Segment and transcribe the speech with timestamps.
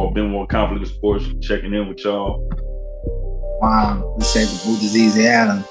[0.00, 2.48] Football, Benoit Conflict of Sports, checking in with y'all.
[3.60, 4.50] Wow, we say the
[4.96, 5.66] Eazyana.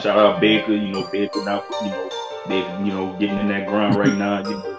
[0.00, 0.72] Shout out Baker.
[0.72, 1.64] You know Baker now.
[1.82, 2.10] You know
[2.46, 2.78] Baker.
[2.84, 4.48] You know getting in that grind right now.
[4.48, 4.78] You know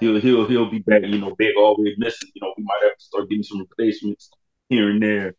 [0.00, 1.02] he'll he'll he'll be back.
[1.02, 2.30] You know Baker always missing.
[2.34, 4.30] You know we might have to start getting some replacements
[4.68, 5.34] here and there.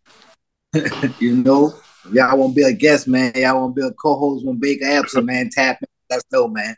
[1.19, 1.73] you know,
[2.13, 3.33] y'all want to be a guest, man.
[3.35, 5.49] Y'all want to be a co-host when Baker absent, man.
[5.51, 5.87] Tap in.
[6.09, 6.75] Let's know, man.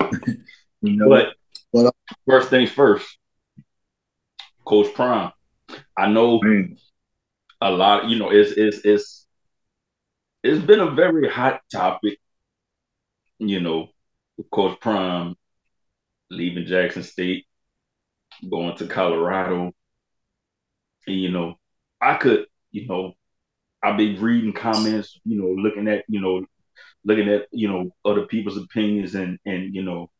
[0.80, 1.34] you know, but,
[1.76, 1.90] but uh,
[2.26, 3.18] first things first,
[4.64, 5.30] Coach Prime.
[5.94, 6.74] I know man.
[7.60, 8.08] a lot.
[8.08, 9.26] You know, it's it's it's
[10.42, 12.18] it's been a very hot topic.
[13.38, 13.88] You know,
[14.50, 15.36] Coach Prime
[16.30, 17.44] leaving Jackson State,
[18.48, 19.72] going to Colorado.
[21.06, 21.56] And, you know,
[22.00, 23.12] I could, you know,
[23.82, 26.46] I've been reading comments, you know, looking at, you know,
[27.04, 30.10] looking at, you know, other people's opinions and and you know,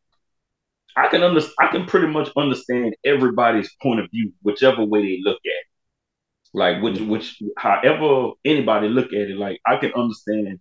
[0.97, 5.21] I can understand I can pretty much understand everybody's point of view, whichever way they
[5.23, 5.67] look at it.
[6.55, 7.11] Like which mm-hmm.
[7.11, 10.59] which however anybody look at it, like I can understand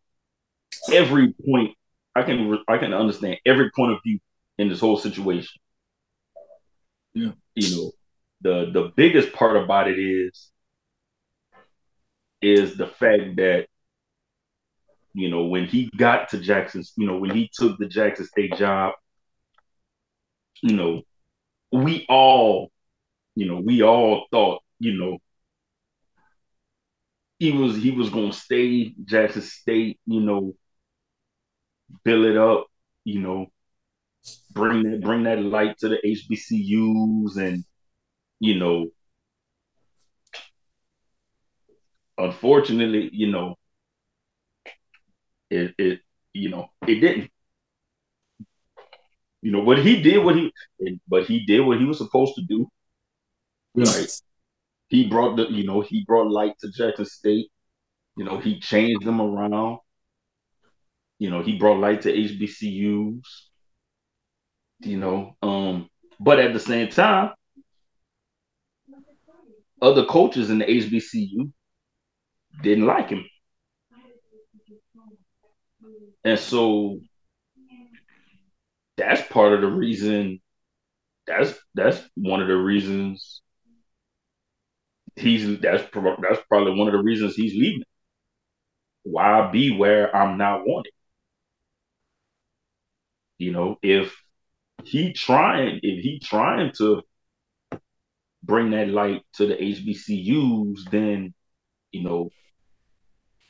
[0.92, 1.72] every point.
[2.16, 4.20] I can I can understand every point of view
[4.58, 5.60] in this whole situation.
[7.14, 7.32] Yeah.
[7.56, 7.92] You know,
[8.42, 10.52] the the biggest part about it is
[12.42, 13.68] is the fact that
[15.14, 18.58] you know when he got to Jackson, you know when he took the Jackson State
[18.58, 18.96] job,
[20.62, 21.02] you know,
[21.72, 22.72] we all,
[23.36, 25.20] you know, we all thought, you know,
[27.40, 30.56] he was he was gonna stay Jackson State, you know,
[32.04, 32.68] build it up,
[33.04, 33.48] you know,
[34.52, 37.64] bring that bring that light to the HBCUs and
[38.40, 38.88] you know
[42.18, 43.56] unfortunately, you know,
[45.50, 46.00] it it
[46.34, 47.32] you know, it didn't.
[49.46, 50.52] You know, what he did what he
[51.08, 52.68] but he did what he was supposed to do.
[53.76, 54.12] Right.
[54.88, 57.52] He brought the, you know, he brought light to Jackson State.
[58.18, 59.80] You know, he changed them around.
[61.20, 63.22] You know, he brought light to HBCUs
[64.80, 65.36] you know.
[65.42, 67.32] Um, but at the same time,
[69.82, 71.52] other coaches in the HBCU
[72.62, 73.26] didn't like him.
[76.24, 77.00] And so
[78.98, 80.42] that's part of the reason
[81.28, 83.42] that's that's one of the reasons
[85.16, 87.84] he's that's that's probably one of the reasons he's leaving.
[89.04, 90.92] Why be where I'm not wanted?
[93.38, 94.16] You know, if
[94.84, 97.04] he trying if he trying to
[98.44, 101.34] bring that light to the HBCUs, then
[101.92, 102.30] you know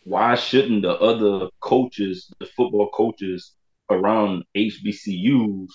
[0.03, 3.53] why shouldn't the other coaches, the football coaches
[3.89, 5.69] around HBCUs,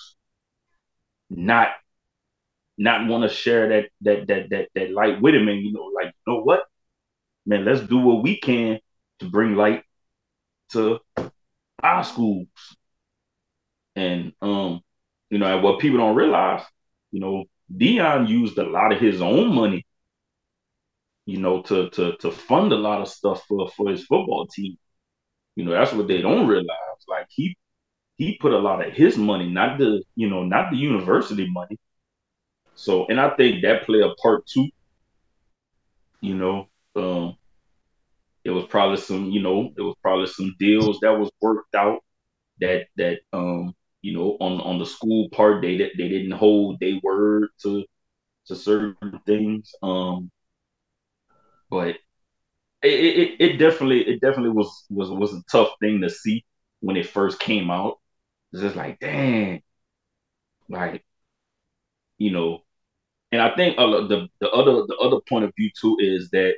[1.31, 1.69] not
[2.79, 5.49] not want to share that that that that that light with him?
[5.49, 6.61] And you know, like you know what,
[7.47, 8.81] man, let's do what we can
[9.21, 9.85] to bring light
[10.73, 11.01] to
[11.83, 12.49] our schools.
[13.97, 14.81] And um,
[15.31, 16.63] you know, what people don't realize,
[17.13, 17.45] you know,
[17.75, 19.85] Deion used a lot of his own money,
[21.27, 24.77] you know, to to to fund a lot of stuff for for his football team.
[25.57, 26.67] You know, that's what they don't realize.
[27.09, 27.57] Like he
[28.21, 31.79] he put a lot of his money, not the you know, not the university money.
[32.75, 34.69] So, and I think that play a part too.
[36.23, 37.37] You know, um,
[38.45, 42.01] it was probably some, you know, it was probably some deals that was worked out
[42.61, 47.01] that that um you know, on on the school part, they they didn't hold their
[47.03, 47.85] word to
[48.49, 49.73] to certain things.
[49.83, 50.31] Um,
[51.71, 51.97] but
[52.83, 56.45] it, it it definitely it definitely was was was a tough thing to see
[56.81, 57.99] when it first came out.
[58.53, 59.63] It's just like, dang,
[60.69, 61.05] like,
[62.19, 62.61] you know,
[63.33, 66.55] and I think uh, the the other the other point of view too is that,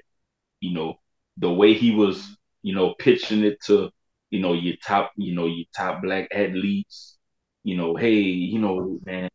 [0.61, 0.95] you know,
[1.39, 3.91] the way he was, you know, pitching it to,
[4.31, 7.19] you know, your top, you know, your top black athletes,
[7.65, 9.29] you know, hey, you know, man,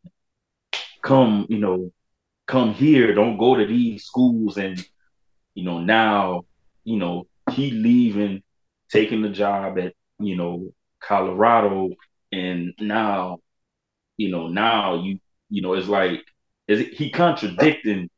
[1.01, 1.92] come, you know,
[2.48, 3.13] come here.
[3.13, 4.57] Don't go to these schools.
[4.57, 4.83] And,
[5.54, 6.45] you know, now,
[6.83, 8.44] you know, he leaving,
[8.92, 11.89] taking the job at, you know, Colorado.
[12.31, 13.39] And now,
[14.18, 15.19] you know, now you,
[15.50, 16.24] you know, it's like,
[16.68, 18.09] is he contradicting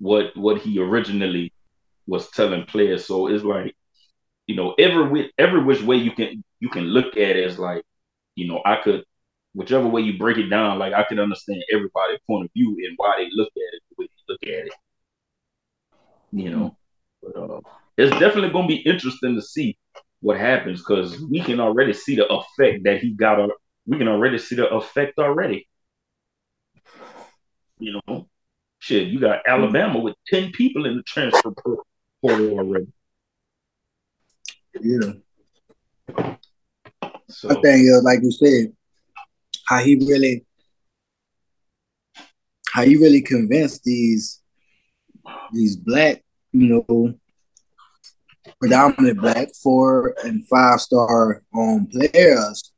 [0.00, 1.52] what what he originally
[2.06, 3.06] was telling players?
[3.06, 3.74] So it's like,
[4.46, 7.58] you know, every with every which way you can you can look at it is
[7.58, 7.84] like,
[8.34, 9.04] you know, I could
[9.54, 12.94] whichever way you break it down, like I can understand everybody's point of view and
[12.96, 14.72] why they look at it the way they look at it.
[16.32, 16.76] You know,
[17.22, 17.60] but uh,
[17.96, 19.76] it's definitely going to be interesting to see
[20.22, 23.40] what happens because we can already see the effect that he got.
[23.40, 23.50] On
[23.86, 25.68] we can already see the effect already.
[27.78, 28.28] You know,
[28.78, 32.86] shit, you got Alabama with ten people in the transfer portal already.
[34.80, 35.12] Yeah.
[37.28, 38.72] So, I think, uh, like you said,
[39.66, 40.46] how he really,
[42.72, 44.40] how he really convinced these
[45.52, 46.22] these black,
[46.52, 47.14] you know,
[48.58, 52.72] predominant black four and five star um players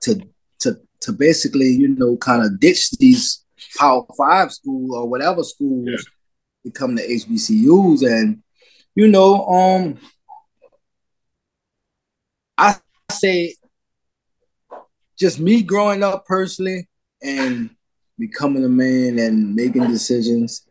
[0.00, 0.20] to
[0.60, 3.44] to to basically, you know, kind of ditch these
[3.76, 5.96] power five school or whatever schools yeah.
[6.64, 8.02] become the HBCUs.
[8.02, 8.42] And,
[8.94, 9.98] you know, um
[12.58, 12.76] I
[13.10, 13.56] say
[15.18, 16.88] just me growing up personally
[17.22, 17.70] and
[18.18, 20.66] becoming a man and making decisions.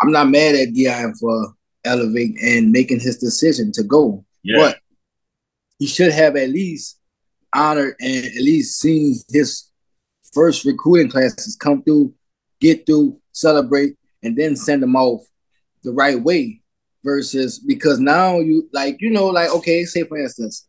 [0.00, 1.55] I'm not mad at Deion for
[1.86, 4.24] elevating and making his decision to go.
[4.42, 4.58] Yeah.
[4.58, 4.78] But
[5.78, 6.98] he should have at least
[7.54, 9.70] honored and at least seen his
[10.32, 12.14] first recruiting classes come through,
[12.60, 15.22] get through, celebrate, and then send them off
[15.82, 16.60] the right way.
[17.04, 20.66] Versus because now you like, you know, like okay, say for instance,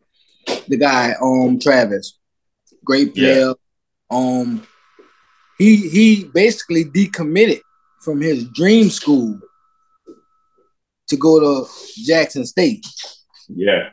[0.67, 2.19] the guy, um, Travis,
[2.85, 3.47] great player.
[3.47, 3.53] Yeah.
[4.11, 4.67] Um,
[5.57, 7.61] he he basically decommitted
[8.01, 9.39] from his dream school
[11.07, 11.69] to go to
[12.06, 12.86] Jackson State.
[13.48, 13.89] Yeah.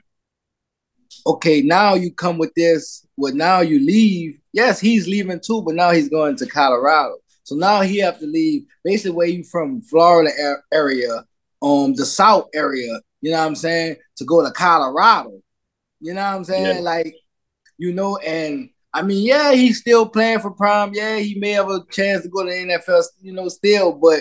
[1.26, 3.06] Okay, now you come with this.
[3.16, 4.38] Well, now you leave.
[4.52, 7.16] Yes, he's leaving too, but now he's going to Colorado.
[7.44, 10.30] So now he have to leave basically where you from Florida
[10.72, 11.24] area,
[11.62, 13.00] um, the South area.
[13.20, 13.96] You know what I'm saying?
[14.16, 15.40] To go to Colorado.
[16.00, 16.76] You know what I'm saying?
[16.76, 16.82] Yeah.
[16.82, 17.14] Like,
[17.78, 20.92] you know, and I mean, yeah, he's still playing for Prime.
[20.94, 24.20] Yeah, he may have a chance to go to NFL, you know, still, but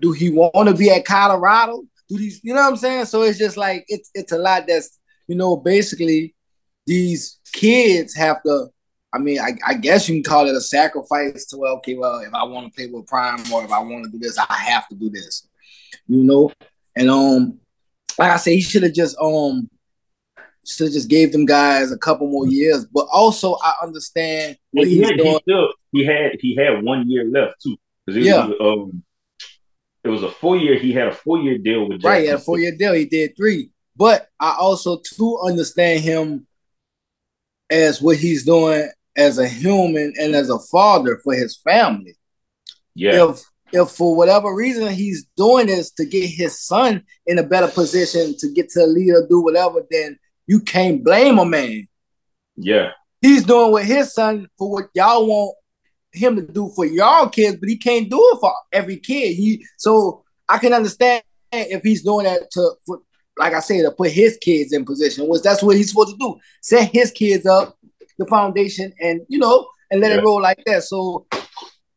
[0.00, 1.82] do he want to be at Colorado?
[2.08, 3.06] Do these, you know what I'm saying?
[3.06, 6.34] So it's just like it's it's a lot that's, you know, basically
[6.86, 8.68] these kids have to.
[9.12, 12.18] I mean, I, I guess you can call it a sacrifice to well, okay, well,
[12.20, 14.52] if I want to play with Prime or if I want to do this, I
[14.52, 15.48] have to do this,
[16.06, 16.52] you know.
[16.94, 17.58] And um,
[18.18, 19.70] like I said, he should have just um
[20.66, 22.84] should have just gave them guys a couple more years.
[22.86, 25.18] But also, I understand what he's doing.
[25.18, 27.76] He still he had he had one year left too.
[28.08, 28.46] yeah.
[28.46, 29.02] Was, um,
[30.06, 30.78] it was a four year.
[30.78, 32.22] He had a four year deal with Jackson right.
[32.22, 32.92] He had a four year deal.
[32.92, 33.70] He did three.
[33.96, 36.46] But I also too understand him
[37.70, 42.16] as what he's doing as a human and as a father for his family.
[42.94, 43.30] Yeah.
[43.30, 43.42] If
[43.72, 48.36] if for whatever reason he's doing this to get his son in a better position
[48.38, 51.88] to get to lead or do whatever, then you can't blame a man.
[52.56, 52.90] Yeah.
[53.20, 55.56] He's doing with his son for what y'all want
[56.16, 59.34] him to do for y'all kids, but he can't do it for every kid.
[59.34, 61.22] He so I can understand
[61.52, 63.00] if he's doing that to for,
[63.38, 66.18] like I said, to put his kids in position, which that's what he's supposed to
[66.18, 66.36] do.
[66.62, 67.78] Set his kids up,
[68.18, 70.18] the foundation, and you know, and let yeah.
[70.18, 70.82] it roll like that.
[70.84, 71.26] So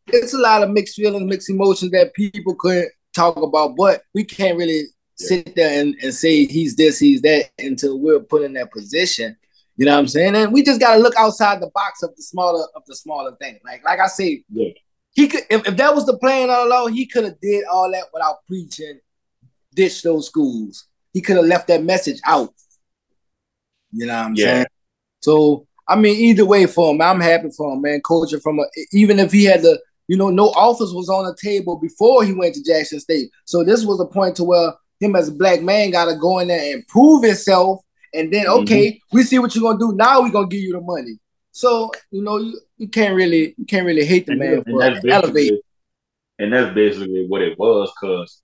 [0.07, 4.23] it's a lot of mixed feelings, mixed emotions that people couldn't talk about, but we
[4.23, 4.83] can't really
[5.15, 9.35] sit there and, and say he's this, he's that until we're put in that position.
[9.79, 10.35] You know what I'm saying?
[10.35, 13.61] And we just gotta look outside the box of the smaller of the smaller thing.
[13.63, 14.71] Like like I say, yeah.
[15.13, 17.89] he could if, if that was the plan all along, he could have did all
[17.93, 18.99] that without preaching,
[19.73, 20.85] ditch those schools.
[21.13, 22.53] He could have left that message out.
[23.93, 24.43] You know what I'm yeah.
[24.43, 24.65] saying?
[25.21, 28.01] So I mean, either way for him, I'm happy for him, man.
[28.01, 31.37] Coaching from a even if he had the you know, no offers was on the
[31.41, 33.29] table before he went to Jackson State.
[33.45, 36.39] So this was a point to where him as a black man got to go
[36.39, 37.79] in there and prove himself.
[38.13, 38.63] And then, mm-hmm.
[38.63, 39.17] okay, mm-hmm.
[39.17, 39.95] we see what you're gonna do.
[39.95, 41.19] Now we're gonna give you the money.
[41.51, 44.81] So you know, you, you can't really you can't really hate the and man for
[45.09, 45.61] elevate.
[46.37, 48.41] And that's basically what it was, because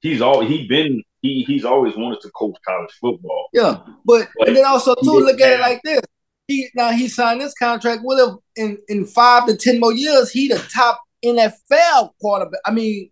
[0.00, 3.48] he's all he been he he's always wanted to coach college football.
[3.52, 6.00] Yeah, but, but and then also too look at it like this.
[6.46, 8.02] He now he signed this contract.
[8.02, 12.60] What if in in five to ten more years he the top NFL quarterback?
[12.64, 13.10] I mean,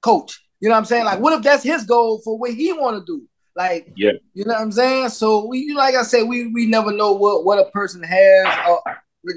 [0.00, 0.40] coach.
[0.60, 1.04] You know what I'm saying?
[1.04, 3.26] Like, what if that's his goal for what he want to do?
[3.56, 5.10] Like, yeah, you know what I'm saying?
[5.10, 8.82] So we, like I said, we we never know what what a person has or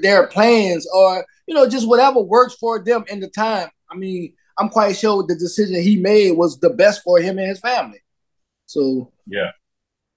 [0.02, 3.68] their plans or you know just whatever works for them in the time.
[3.90, 7.48] I mean, I'm quite sure the decision he made was the best for him and
[7.48, 8.00] his family.
[8.66, 9.50] So yeah,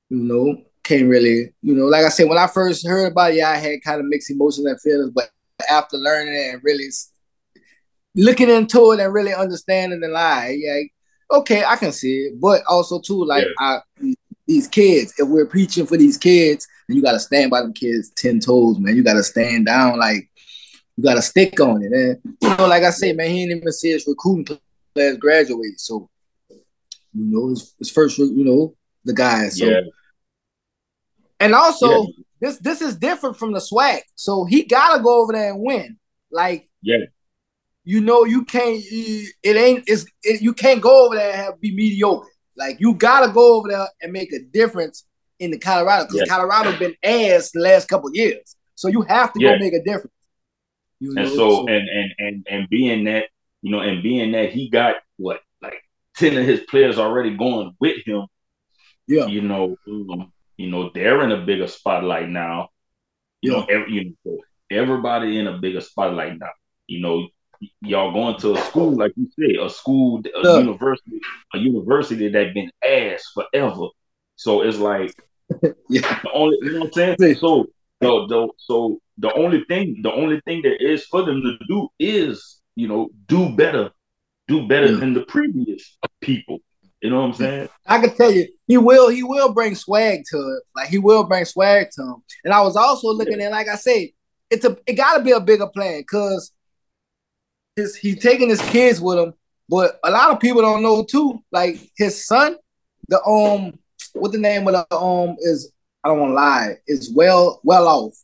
[0.09, 3.37] you know, can't really, you know, like I said, when I first heard about it,
[3.37, 5.29] yeah, I had kind of mixed emotions and feelings, but
[5.69, 6.89] after learning it and really
[8.15, 10.79] looking into it and really understanding the lie, yeah,
[11.31, 13.81] okay, I can see it, but also too, like yeah.
[14.01, 14.13] I,
[14.47, 17.73] these kids, if we're preaching for these kids, then you got to stand by them
[17.73, 18.95] kids ten toes, man.
[18.95, 20.29] You got to stand down, like
[20.97, 23.61] you got to stick on it, and you know, like I say, man, he didn't
[23.61, 24.57] even see his recruiting
[24.93, 26.09] class graduate, so
[27.13, 29.65] you know, his, his first, you know, the guys, so.
[29.65, 29.81] Yeah.
[31.39, 32.07] And also, yeah.
[32.39, 34.03] this this is different from the swag.
[34.15, 35.97] so he gotta go over there and win.
[36.31, 36.97] Like, yeah,
[37.83, 38.81] you know you can't.
[38.81, 39.83] It ain't.
[39.87, 42.27] It's it, you can't go over there and have, be mediocre.
[42.55, 45.05] Like you gotta go over there and make a difference
[45.39, 46.35] in the Colorado because yeah.
[46.35, 48.55] Colorado been ass the last couple years.
[48.75, 49.53] So you have to yeah.
[49.53, 50.13] go make a difference.
[50.99, 51.21] You know?
[51.21, 53.25] And so, so and and and and being that
[53.61, 55.81] you know, and being that he got what like
[56.17, 58.25] ten of his players already going with him.
[59.07, 62.69] Yeah, you know, um, you know they're in a bigger spotlight now.
[63.41, 63.57] You yeah.
[63.57, 64.37] know, every, you know,
[64.69, 66.49] everybody in a bigger spotlight now.
[66.87, 67.27] You know,
[67.81, 70.57] y'all going to a school like you said, a school, a yeah.
[70.59, 71.19] university,
[71.53, 73.87] a university that been ass forever.
[74.35, 75.13] So it's like
[75.89, 76.19] yeah.
[76.23, 77.35] the only you know what I'm saying.
[77.35, 77.67] So
[77.99, 81.89] the, the so the only thing the only thing there is for them to do
[81.99, 83.91] is you know do better,
[84.47, 84.99] do better yeah.
[84.99, 86.59] than the previous people.
[87.01, 87.69] You know what I'm saying?
[87.87, 89.09] I can tell you, he will.
[89.09, 90.63] He will bring swag to it.
[90.75, 92.23] Like he will bring swag to him.
[92.43, 93.47] And I was also looking yeah.
[93.47, 94.09] at, like I said,
[94.51, 94.77] it's a.
[94.85, 96.51] It got to be a bigger plan because
[97.75, 99.33] his he's taking his kids with him.
[99.69, 101.41] But a lot of people don't know too.
[101.51, 102.57] Like his son,
[103.07, 103.77] the um,
[104.13, 105.71] what the name of the um is?
[106.03, 106.77] I don't want to lie.
[106.87, 108.15] Is well well off.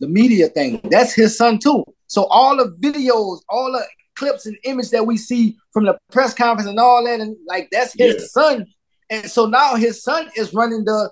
[0.00, 0.80] The media thing.
[0.90, 1.84] That's his son too.
[2.08, 3.84] So all the videos, all the
[4.16, 7.68] clips and image that we see from the press conference and all that, and like
[7.70, 8.26] that's his yeah.
[8.26, 8.66] son.
[9.10, 11.10] And so now his son is running the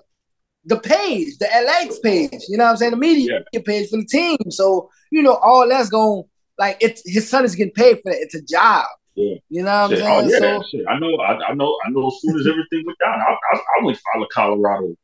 [0.65, 2.91] the page, the LX page, you know what I'm saying?
[2.91, 3.61] The media yeah.
[3.65, 4.37] page for the team.
[4.49, 6.23] So, you know, all that's going
[6.57, 8.19] like it's his son is getting paid for that.
[8.21, 8.85] It's a job.
[9.15, 9.35] Yeah.
[9.49, 10.03] You know what shit.
[10.03, 10.43] I'm saying?
[10.43, 10.85] Oh, yeah, so, shit.
[10.87, 13.57] I know, I, I, know, I know as soon as everything went down, I, I,
[13.57, 14.95] I went follow Colorado.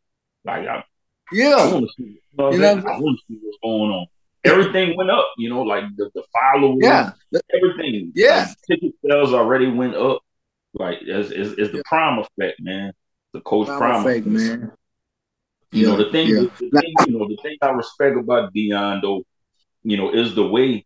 [0.45, 0.83] Like I,
[1.33, 1.55] yeah.
[1.55, 4.07] I want to see, you know, you know I want to see what's going on
[4.47, 5.27] everything went up.
[5.37, 7.11] You know, like the, the followers, yeah,
[7.53, 8.11] everything.
[8.15, 10.21] Yeah, like, ticket sales already went up.
[10.73, 11.83] Like it's, it's, it's the yeah.
[11.85, 12.93] prime effect, man.
[13.33, 14.71] The coach prime, prime effect, man.
[15.71, 16.41] You yeah, know the thing, yeah.
[16.41, 19.23] the thing, you know the thing I respect about Deion though,
[19.83, 20.85] you know, is the way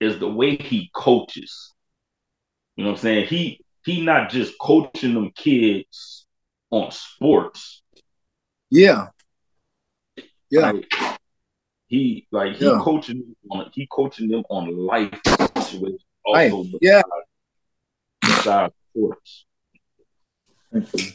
[0.00, 1.72] is the way he coaches.
[2.76, 3.26] You know what I'm saying?
[3.26, 6.26] He he not just coaching them kids
[6.70, 7.82] on sports.
[8.70, 9.08] Yeah.
[10.50, 10.72] Yeah.
[10.72, 10.92] Like,
[11.88, 12.80] he like he yeah.
[12.82, 15.18] coaching on he coaching them on life
[15.58, 16.04] situations.
[16.24, 17.02] Also yeah.
[18.20, 19.44] Besides sports.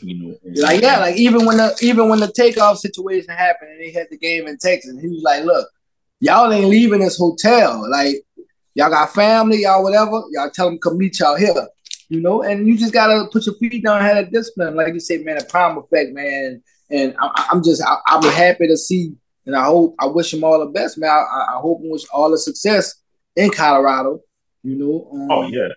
[0.01, 3.81] You know, like yeah, like even when the even when the takeoff situation happened and
[3.81, 5.67] they had the game in Texas, he was like, "Look,
[6.21, 7.88] y'all ain't leaving this hotel.
[7.89, 8.23] Like,
[8.75, 10.21] y'all got family, y'all whatever.
[10.31, 11.67] Y'all tell them come meet y'all here.
[12.09, 14.75] You know, and you just gotta put your feet down, and have that discipline.
[14.75, 16.61] Like you said, man, a prime effect, man.
[16.89, 19.13] And I, am just, I, I'm happy to see
[19.45, 21.09] and I hope I wish him all the best, man.
[21.09, 22.95] I, I hope and wish all the success
[23.35, 24.21] in Colorado.
[24.63, 25.09] You know.
[25.11, 25.69] Um, oh yeah.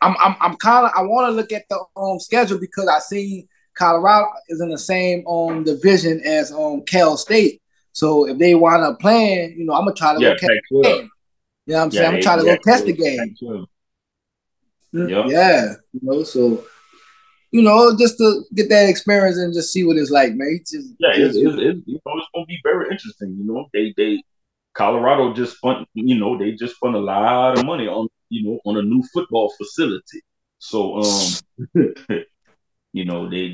[0.00, 2.98] I'm I'm I'm kind of I want to look at the um schedule because I
[2.98, 7.62] see Colorado is in the same um division as um Cal State.
[7.92, 10.82] So if they want to play, you know, I'm gonna try to yeah, go the
[10.82, 11.10] game.
[11.66, 12.28] You know what I'm yeah, saying?
[12.28, 13.36] I'm gonna go test the game.
[14.94, 15.24] Mm, yep.
[15.28, 16.64] Yeah, you know, so
[17.50, 20.58] you know, just to get that experience and just see what it's like, man.
[20.60, 23.36] Just, yeah, it's, it's, it's, you know, it's gonna be very interesting.
[23.38, 24.22] You know, they they
[24.74, 28.58] Colorado just spent, you know, they just spent a lot of money on, you know,
[28.64, 30.22] on a new football facility.
[30.58, 31.32] So, um,
[32.92, 33.48] you know, they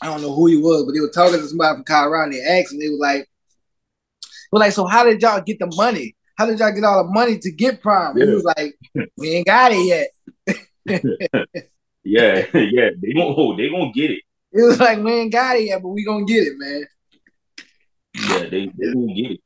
[0.00, 2.24] I don't know who he was, but they were talking to somebody from Colorado.
[2.24, 3.28] And they asked him, they was like,
[4.50, 7.10] "Well, like, so how did y'all get the money?" how did y'all get all the
[7.10, 8.16] money to get Prime?
[8.16, 8.24] Yeah.
[8.24, 8.78] He was like,
[9.16, 10.08] we ain't got it yet.
[12.04, 14.22] yeah, yeah, they gonna oh, they gonna get it.
[14.52, 16.86] It was like, we ain't got it yet, but we gonna get it, man.
[18.14, 19.40] Yeah, they they gonna get it.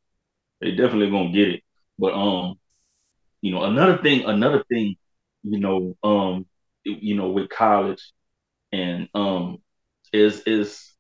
[0.60, 1.62] They definitely gonna get it.
[1.98, 2.58] But um,
[3.42, 4.96] you know, another thing, another thing,
[5.42, 6.46] you know, um,
[6.84, 8.12] you know, with college
[8.72, 9.58] and um,
[10.12, 10.94] is is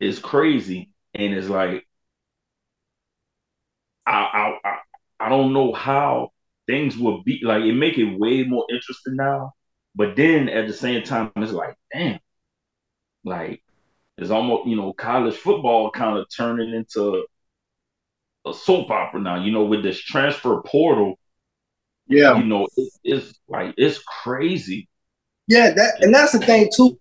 [0.00, 1.86] is crazy, and it's like
[4.06, 4.78] I I
[5.20, 6.30] I don't know how
[6.66, 9.52] things will be like it make it way more interesting now.
[9.94, 12.18] But then at the same time, it's like, damn,
[13.24, 13.62] like
[14.18, 17.24] it's almost you know college football kind of turning into
[18.46, 19.42] a soap opera now.
[19.42, 21.18] You know, with this transfer portal.
[22.08, 24.88] Yeah, you know, it, it's like it's crazy.
[25.46, 26.98] Yeah, that and that's the thing too.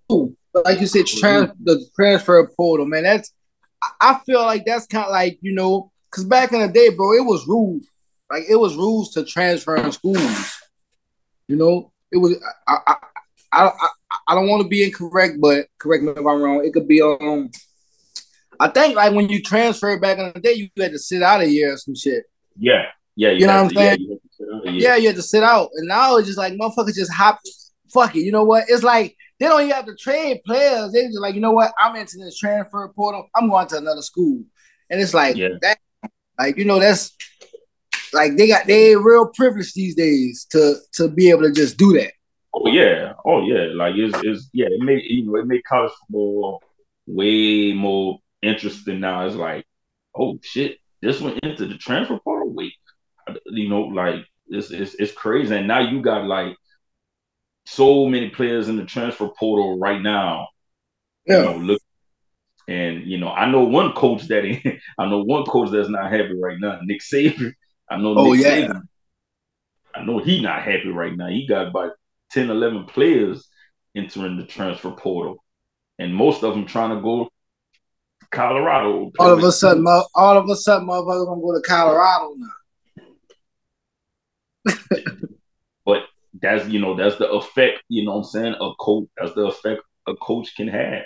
[0.53, 3.03] Like you said, trans, the transfer portal, man.
[3.03, 3.34] That's
[4.00, 7.13] I feel like that's kind of like you know, because back in the day, bro,
[7.13, 7.86] it was rules
[8.31, 10.62] like it was rules to transfer in schools.
[11.48, 12.41] You know, it was.
[12.67, 12.96] I I
[13.53, 16.63] I, I, I don't want to be incorrect, but correct me if I'm wrong.
[16.65, 17.51] It could be um.
[18.60, 21.41] I think like when you transfer back in the day, you had to sit out
[21.41, 22.24] a year or some shit.
[22.58, 23.98] Yeah, yeah, you, you know what I'm saying.
[24.00, 24.15] Yeah
[24.63, 27.39] you, yeah, you had to sit out, and now it's just like motherfuckers just hop.
[27.93, 28.65] Fuck it, you know what?
[28.70, 30.91] It's like they don't even have to trade players.
[30.91, 31.74] They just like, you know what?
[31.79, 33.27] I'm into this transfer portal.
[33.36, 34.43] I'm going to another school,
[34.88, 35.57] and it's like yeah.
[35.63, 35.79] that
[36.38, 37.15] Like you know, that's
[38.13, 41.91] like they got they real privilege these days to to be able to just do
[41.93, 42.13] that.
[42.53, 43.69] Oh yeah, oh yeah.
[43.74, 44.67] Like it's, it's yeah.
[44.67, 46.62] It made you know it made college football
[47.07, 49.25] way more interesting now.
[49.25, 49.65] It's like,
[50.15, 52.53] oh shit, this went into the transfer portal.
[52.53, 52.74] Wait,
[53.48, 55.55] you know, like it's it's, it's crazy.
[55.55, 56.57] And now you got like
[57.72, 60.50] so many players in the transfer portal right now.
[61.25, 61.40] Yeah.
[61.40, 61.82] You know, look,
[62.68, 64.44] and you know, I know one coach that
[65.00, 66.80] I know one coach that's not happy right now.
[66.84, 67.54] Nick Saban.
[67.90, 68.16] I know.
[68.18, 68.68] Oh Nick yeah.
[68.68, 68.82] Saban,
[69.96, 71.28] I know he not happy right now.
[71.28, 71.92] He got about
[72.32, 73.48] 10, 11 players
[73.96, 75.44] entering the transfer portal,
[75.98, 77.30] and most of them trying to go to
[78.32, 79.12] Colorado.
[79.18, 82.36] All of a sudden, all of a sudden, motherfuckers gonna go to Colorado
[84.66, 84.74] now.
[86.39, 87.83] that's you know that's the effect.
[87.89, 88.55] You know what I'm saying?
[88.59, 89.07] A coach.
[89.17, 91.05] That's the effect a coach can have.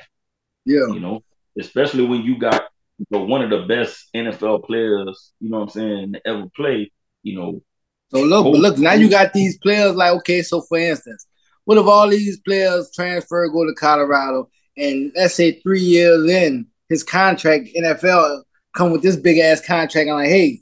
[0.65, 0.87] Yeah.
[0.87, 1.23] You know,
[1.59, 2.65] especially when you got
[2.97, 5.31] you know, one of the best NFL players.
[5.39, 6.13] You know what I'm saying?
[6.13, 6.91] To ever play.
[7.23, 7.61] You know,
[8.09, 11.25] so look, but look, now you got these players like, okay, so for instance,
[11.65, 16.67] what if all these players transfer, go to Colorado, and let's say three years in
[16.87, 18.43] his contract, NFL
[18.75, 20.59] come with this big ass contract, and like, hey,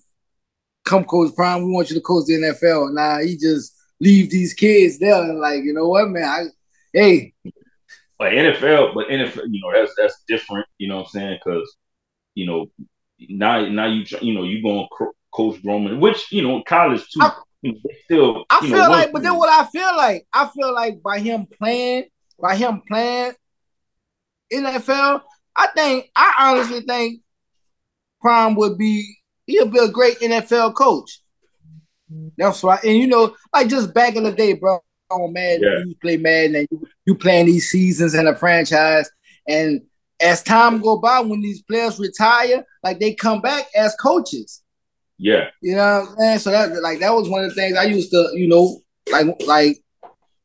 [0.85, 2.93] come coach Prime, we want you to coach the NFL.
[2.93, 3.72] Now he just
[4.03, 6.43] leave these kids there and like, you know what, man, I,
[6.91, 7.33] hey.
[8.19, 11.39] But NFL, but NFL, you know, that's that's different, you know what I'm saying?
[11.43, 11.75] Because,
[12.35, 12.67] you know,
[13.29, 14.87] now now you you know you going
[15.33, 17.21] Coach Roman, which you know college too.
[17.21, 17.31] I,
[18.05, 21.19] still, I feel know, like, but then what I feel like, I feel like by
[21.19, 22.05] him playing,
[22.39, 23.33] by him playing
[24.51, 25.21] NFL,
[25.55, 27.21] I think I honestly think
[28.21, 31.22] Prime would be he'll be a great NFL coach.
[32.37, 34.79] That's right, and you know, like just back in the day, bro.
[35.11, 35.83] Oh, on Madden, yeah.
[35.85, 39.09] you play Madden, and you, you playing these seasons in a franchise,
[39.47, 39.81] and
[40.21, 44.63] as time go by, when these players retire, like they come back as coaches.
[45.17, 45.49] Yeah.
[45.61, 46.39] You know what I'm saying?
[46.39, 48.79] So that like that was one of the things I used to, you know,
[49.11, 49.83] like like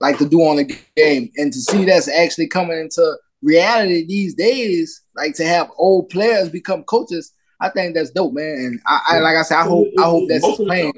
[0.01, 1.31] like to do on the game.
[1.37, 6.49] And to see that's actually coming into reality these days, like to have old players
[6.49, 8.45] become coaches, I think that's dope, man.
[8.45, 10.93] And I, I like I said, I hope I hope that's plan.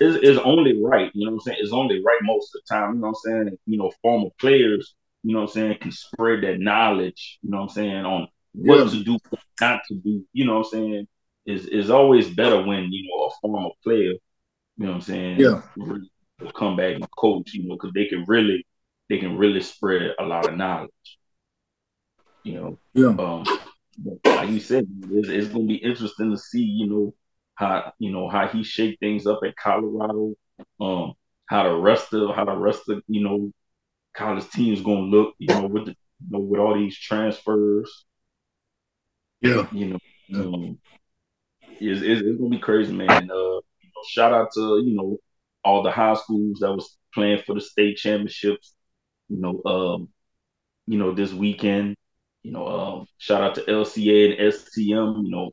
[0.00, 1.58] It's, it's only right, you know what I'm saying?
[1.60, 3.58] It's only right most of the time, you know what I'm saying?
[3.66, 7.58] You know, former players, you know what I'm saying, can spread that knowledge, you know
[7.58, 8.90] what I'm saying, on what yeah.
[8.90, 9.18] to do,
[9.60, 11.08] not to do, you know what I'm saying?
[11.46, 14.20] is is always better when you know a former player, you
[14.78, 18.24] know what I'm saying, yeah, will come back and coach, you know, because they can
[18.26, 18.66] really
[19.08, 20.90] they can really spread a lot of knowledge.
[22.44, 23.08] You know, yeah.
[23.08, 23.44] Um,
[24.24, 27.14] like you said, it's, it's going to be interesting to see, you know,
[27.54, 30.34] how you know how he shake things up at Colorado.
[30.80, 31.14] Um,
[31.46, 33.52] how the rest of how the rest of you know
[34.14, 38.04] college teams going to look, you know, with the you know, with all these transfers.
[39.40, 39.98] Yeah, you know,
[40.34, 40.78] um,
[41.80, 43.10] it's, it's, it's gonna be crazy, man.
[43.10, 45.18] Uh, you know, shout out to you know
[45.64, 48.74] all the high schools that was playing for the state championships.
[49.28, 50.08] You know, um,
[50.86, 51.96] you know this weekend.
[52.42, 55.24] You know, um, shout out to LCA and STM.
[55.24, 55.50] You know,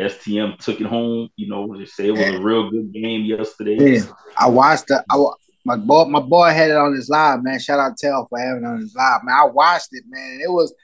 [0.00, 1.28] STM took it home.
[1.36, 3.76] You know, they say it was a real good game yesterday.
[3.78, 4.02] Yeah,
[4.36, 5.04] I watched the.
[5.10, 5.24] I,
[5.66, 7.58] my boy, my boy had it on his live, man.
[7.58, 9.34] Shout out Tell for having it on his live, man.
[9.34, 10.40] I watched it, man.
[10.42, 10.74] It was,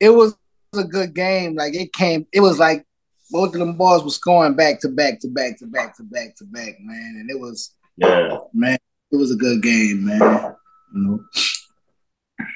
[0.00, 0.36] it was
[0.74, 1.54] a good game.
[1.54, 2.84] Like it came, it was like
[3.30, 6.34] both of them boys were scoring back to back to back to back to back
[6.36, 7.16] to back, man.
[7.20, 8.78] And it was yeah, man,
[9.10, 10.54] it was a good game, man.
[10.94, 11.20] You know?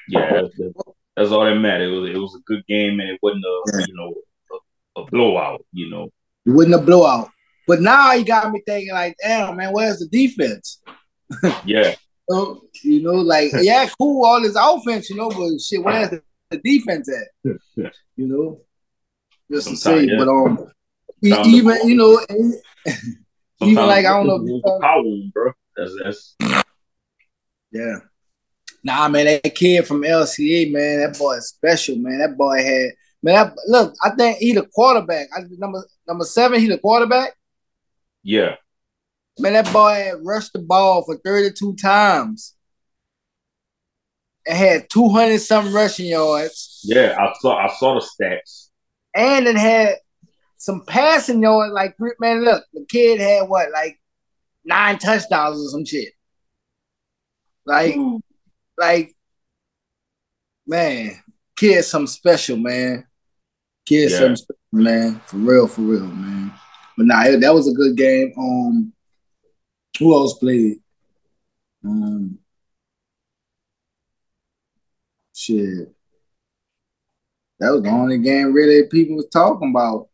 [0.09, 0.73] Yeah, that's,
[1.17, 1.93] that's all that mattered.
[1.93, 3.85] It was it was a good game, and it wasn't a yeah.
[3.87, 4.15] you know
[4.97, 5.65] a, blowout.
[5.73, 6.05] You know,
[6.45, 7.31] it wasn't a blowout.
[7.67, 10.81] But now you got me thinking like, damn, man, where's the defense?
[11.65, 11.97] Yeah.
[12.31, 16.23] so, you know, like, yeah, cool, all this offense, you know, but shit, where's the,
[16.51, 17.57] the defense at?
[18.17, 18.61] you know,
[19.51, 20.15] just to say, yeah.
[20.19, 20.71] but um,
[21.23, 22.21] even you know,
[23.61, 25.53] even like I don't know, power, bro.
[25.77, 26.37] That's that's
[27.73, 27.97] yeah.
[28.83, 32.19] Nah, man, that kid from LCA, man, that boy is special, man.
[32.19, 32.91] That boy had
[33.23, 33.35] man.
[33.35, 35.29] That, look, I think he the quarterback.
[35.37, 37.35] I, number number seven, he the quarterback.
[38.23, 38.57] Yeah.
[39.39, 42.55] Man, that boy had rushed the ball for 32 times
[44.47, 46.81] and had 200 something rushing yards.
[46.85, 48.71] Yeah, I saw I saw the stats
[49.15, 49.97] and it had
[50.57, 51.73] some passing yards.
[51.73, 54.01] Like man, look, the kid had what like
[54.65, 56.13] nine touchdowns or some shit.
[57.65, 58.21] Like, Ooh.
[58.79, 59.15] like,
[60.67, 61.21] man,
[61.57, 63.07] kid, something special, man.
[63.87, 64.19] Kid, yeah.
[64.19, 65.21] something special, man.
[65.27, 66.53] For real, for real, man.
[66.97, 68.33] But nah, that was a good game.
[68.39, 68.93] Um,
[69.99, 70.79] who else played?
[71.85, 72.39] Um,
[75.35, 75.93] shit.
[77.59, 80.09] That was the only game really people was talking about.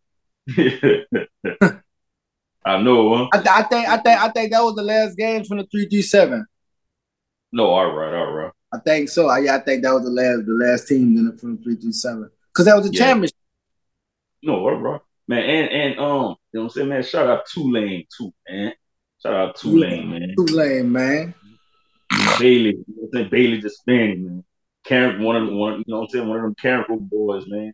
[2.64, 3.16] I know.
[3.16, 3.28] Huh?
[3.32, 5.66] I, th- I think I think I think that was the last game from the
[5.66, 6.46] three three seven.
[7.50, 8.52] No, all right, all right.
[8.72, 9.28] I think so.
[9.28, 11.76] I, yeah, I think that was the last the last team in the from three
[11.76, 13.06] three seven because that was the yeah.
[13.06, 13.36] championship.
[14.42, 17.02] No, right, man, and and um, you know what I'm saying, man.
[17.02, 18.72] Shout out Tulane too, man.
[19.22, 20.34] Shout out Tulane, man.
[20.36, 21.34] Tulane, man.
[22.38, 23.28] Bailey, you know what I'm saying?
[23.30, 24.44] Bailey just been man.
[24.84, 27.44] Karen, one of the one, you know what I'm saying, one of them Karen boys,
[27.46, 27.72] man.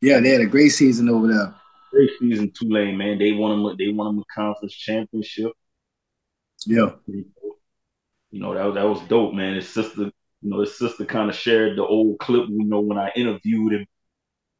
[0.00, 1.54] Yeah, they had a great season over there.
[1.90, 3.18] Great season, Tulane, man.
[3.18, 3.76] They won them.
[3.78, 5.52] They won them a conference championship.
[6.66, 6.90] Yeah.
[7.06, 9.54] You know that that was dope, man.
[9.54, 10.10] His sister,
[10.44, 12.48] you know, his sister kind of shared the old clip.
[12.50, 13.86] You know, when I interviewed him,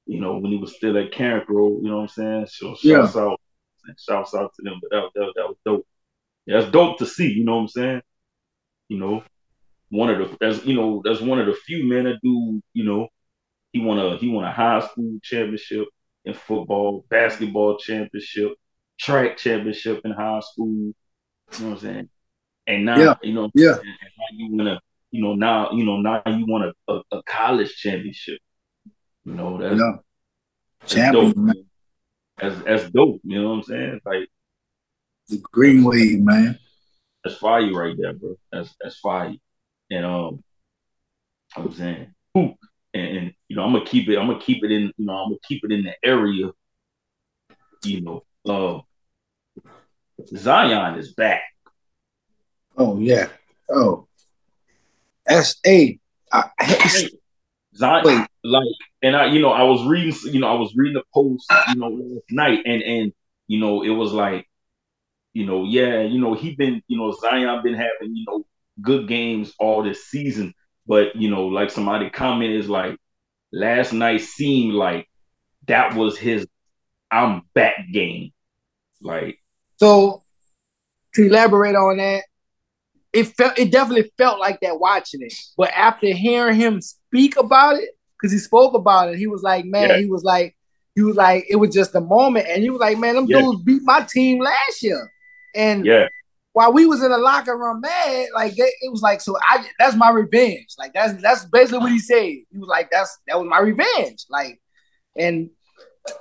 [0.07, 2.47] you know, when he was still at Carencro, you know what I'm saying?
[2.47, 3.21] So shouts yeah.
[3.21, 3.41] out,
[3.99, 4.81] shouts out to them.
[4.81, 5.87] But that, that that was dope.
[6.47, 7.31] Yeah, that's dope to see.
[7.31, 8.03] You know what I'm saying?
[8.89, 9.23] You know,
[9.91, 12.85] one of the that's you know that's one of the few men that do you
[12.85, 13.09] know
[13.73, 15.87] he won a he won a high school championship
[16.25, 18.55] in football, basketball championship,
[18.99, 20.67] track championship in high school.
[20.69, 20.95] You
[21.61, 22.09] know what I'm saying?
[22.67, 23.15] And now yeah.
[23.23, 24.81] you know yeah now you wanna
[25.15, 28.41] you know now you know now you want a, a, a college championship.
[29.25, 29.93] You know that's, yeah.
[30.81, 31.37] that's Champion, dope.
[31.37, 31.67] Man.
[32.37, 33.21] That's that's dope.
[33.23, 34.01] You know what I'm saying?
[34.05, 34.29] Like
[35.29, 36.59] the green wave, man.
[37.23, 38.35] That's fire right there, bro.
[38.51, 39.35] That's that's fire.
[39.89, 40.43] And um,
[41.55, 42.57] I'm saying, and,
[42.93, 44.19] and you know, I'm gonna keep it.
[44.19, 44.93] I'm gonna keep it in.
[44.97, 46.51] You know, I'm gonna keep it in the area.
[47.85, 48.81] You know, uh,
[50.27, 51.43] Zion is back.
[52.77, 53.29] Oh yeah.
[53.71, 54.09] Oh,
[55.27, 55.99] S A.
[57.77, 58.27] Zion, Wait.
[58.45, 58.63] like,
[59.03, 61.81] and I, you know, I was reading, you know, I was reading the post, you
[61.81, 63.13] know, last night, and and
[63.49, 64.49] you know, it was like,
[65.33, 68.47] you know, yeah, you know, he been, you know, Zion been having, you know,
[68.81, 70.55] good games all this season.
[70.87, 72.99] But you know, like somebody commented, is like
[73.53, 75.09] last night seemed like
[75.67, 76.47] that was his
[77.11, 78.33] I'm back game.
[79.01, 79.39] Like
[79.79, 80.23] so
[81.15, 82.25] to elaborate on that,
[83.15, 85.33] it felt it definitely felt like that watching it.
[85.57, 89.65] But after hearing him speak about it, because he spoke about it, he was like,
[89.65, 89.99] man, yeah.
[89.99, 90.57] he was like,
[90.95, 93.41] he was like, it was just a moment, and he was like, man, them yeah.
[93.41, 95.11] dudes beat my team last year,
[95.55, 96.09] and yeah,
[96.55, 99.67] while we was in the locker room mad, like they, it was like, so I
[99.79, 100.69] that's my revenge.
[100.79, 102.23] Like that's that's basically what he said.
[102.23, 104.25] He was like, that's that was my revenge.
[104.31, 104.61] Like,
[105.17, 105.51] and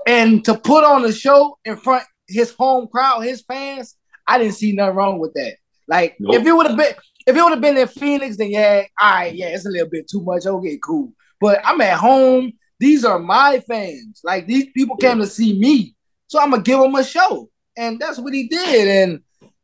[0.07, 3.95] and to put on the show in front his home crowd, his fans,
[4.27, 5.55] I didn't see nothing wrong with that.
[5.87, 6.35] Like nope.
[6.35, 6.93] if it would have been
[7.25, 9.89] if it would have been in Phoenix, then yeah, all right, yeah, it's a little
[9.89, 10.45] bit too much.
[10.45, 11.13] Okay, cool.
[11.39, 12.53] But I'm at home.
[12.79, 14.21] These are my fans.
[14.23, 15.95] Like these people came to see me,
[16.27, 18.87] so I'm gonna give them a show, and that's what he did.
[18.87, 19.21] And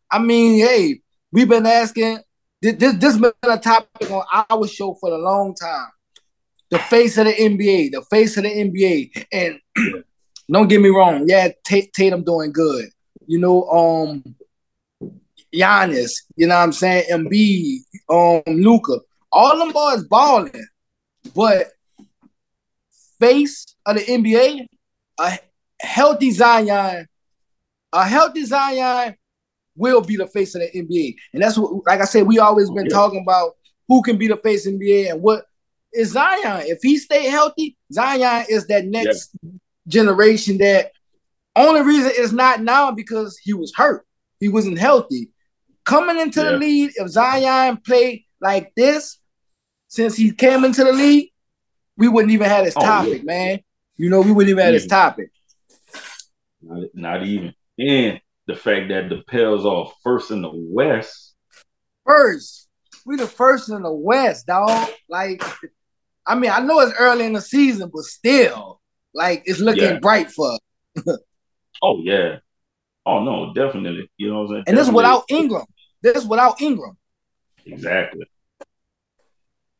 [0.10, 1.02] I mean, hey,
[1.32, 2.20] we've been asking.
[2.62, 5.88] This this has been a topic on our show for a long time.
[6.70, 9.60] The face of the NBA, the face of the NBA, and
[10.52, 12.90] don't get me wrong, yeah, Tatum doing good.
[13.28, 14.36] You know, um,
[15.54, 19.00] Giannis, you know what I'm saying, Embiid, um, Luka.
[19.32, 20.66] all them boys balling,
[21.36, 21.72] but
[23.20, 24.68] face of the NBA,
[25.20, 25.40] a
[25.82, 27.08] healthy Zion,
[27.92, 29.16] a healthy Zion
[29.76, 31.16] will be the face of the NBA.
[31.34, 32.96] And that's what, like I said, we always been yeah.
[32.96, 33.54] talking about
[33.88, 35.46] who can be the face of the NBA and what
[35.94, 36.66] is Zion.
[36.68, 39.52] If he stay healthy, Zion is that next yeah.
[39.88, 40.92] generation that
[41.56, 44.06] only reason is not now because he was hurt.
[44.40, 45.30] He wasn't healthy.
[45.90, 46.52] Coming into yeah.
[46.52, 49.18] the league, if Zion played like this
[49.88, 51.32] since he came into the league,
[51.98, 53.62] we wouldn't even have this oh, topic, man.
[53.98, 55.32] You know, we wouldn't even have this topic.
[56.62, 57.56] Not, not even.
[57.80, 61.34] And the fact that the Pels are first in the West.
[62.06, 62.68] First,
[63.08, 64.92] we the first in the West, dog.
[65.10, 65.44] Like,
[66.28, 68.80] I mean, I know it's early in the season, but still,
[69.16, 70.00] like, it's looking yeah.
[70.00, 70.56] bright for.
[71.82, 72.38] oh yeah.
[73.08, 74.08] Oh no, definitely.
[74.18, 74.64] You know what I'm saying?
[74.68, 75.66] And this is without Ingram.
[76.02, 76.98] This without Ingram.
[77.66, 78.26] Exactly.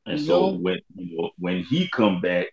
[0.06, 0.58] And you so know?
[0.58, 2.48] when you know, when he come back,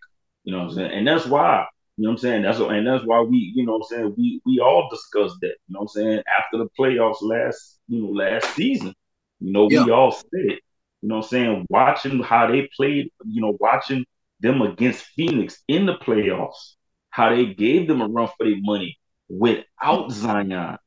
[0.45, 2.43] you know what I'm saying, and that's why you know what I'm saying?
[2.43, 5.37] That's what, and that's why we, you know what I'm saying, we we all discussed
[5.41, 8.95] that, you know what I'm saying, after the playoffs last, you know, last season.
[9.41, 9.85] You know, yeah.
[9.85, 10.61] we all said it.
[11.03, 11.67] You know what I'm saying?
[11.71, 14.05] Watching how they played, you know, watching
[14.41, 16.75] them against Phoenix in the playoffs,
[17.11, 18.99] how they gave them a run for their money
[19.29, 20.79] without Zion.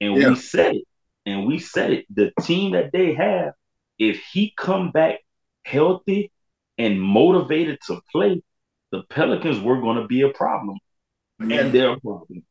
[0.00, 0.30] And yeah.
[0.30, 0.84] we said it.
[1.30, 2.06] And we said it.
[2.14, 3.52] The team that they have,
[3.98, 5.20] if he come back
[5.64, 6.32] healthy
[6.78, 8.42] and motivated to play,
[8.90, 10.78] the Pelicans were going to be a problem.
[11.38, 12.44] And they're a problem.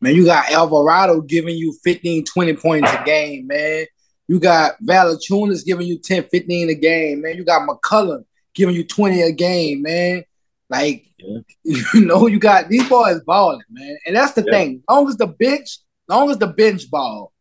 [0.00, 3.86] Man, you got Alvarado giving you 15, 20 points a game, man.
[4.26, 7.36] You got Valanciunas giving you 10, 15 a game, man.
[7.36, 10.24] You got McCollum giving you 20 a game, man.
[10.68, 11.38] Like, yeah.
[11.94, 13.96] you know, you got these boys balling, man.
[14.06, 14.52] And that's the yeah.
[14.52, 14.82] thing.
[14.88, 17.32] Long as the bench long as the bench ball,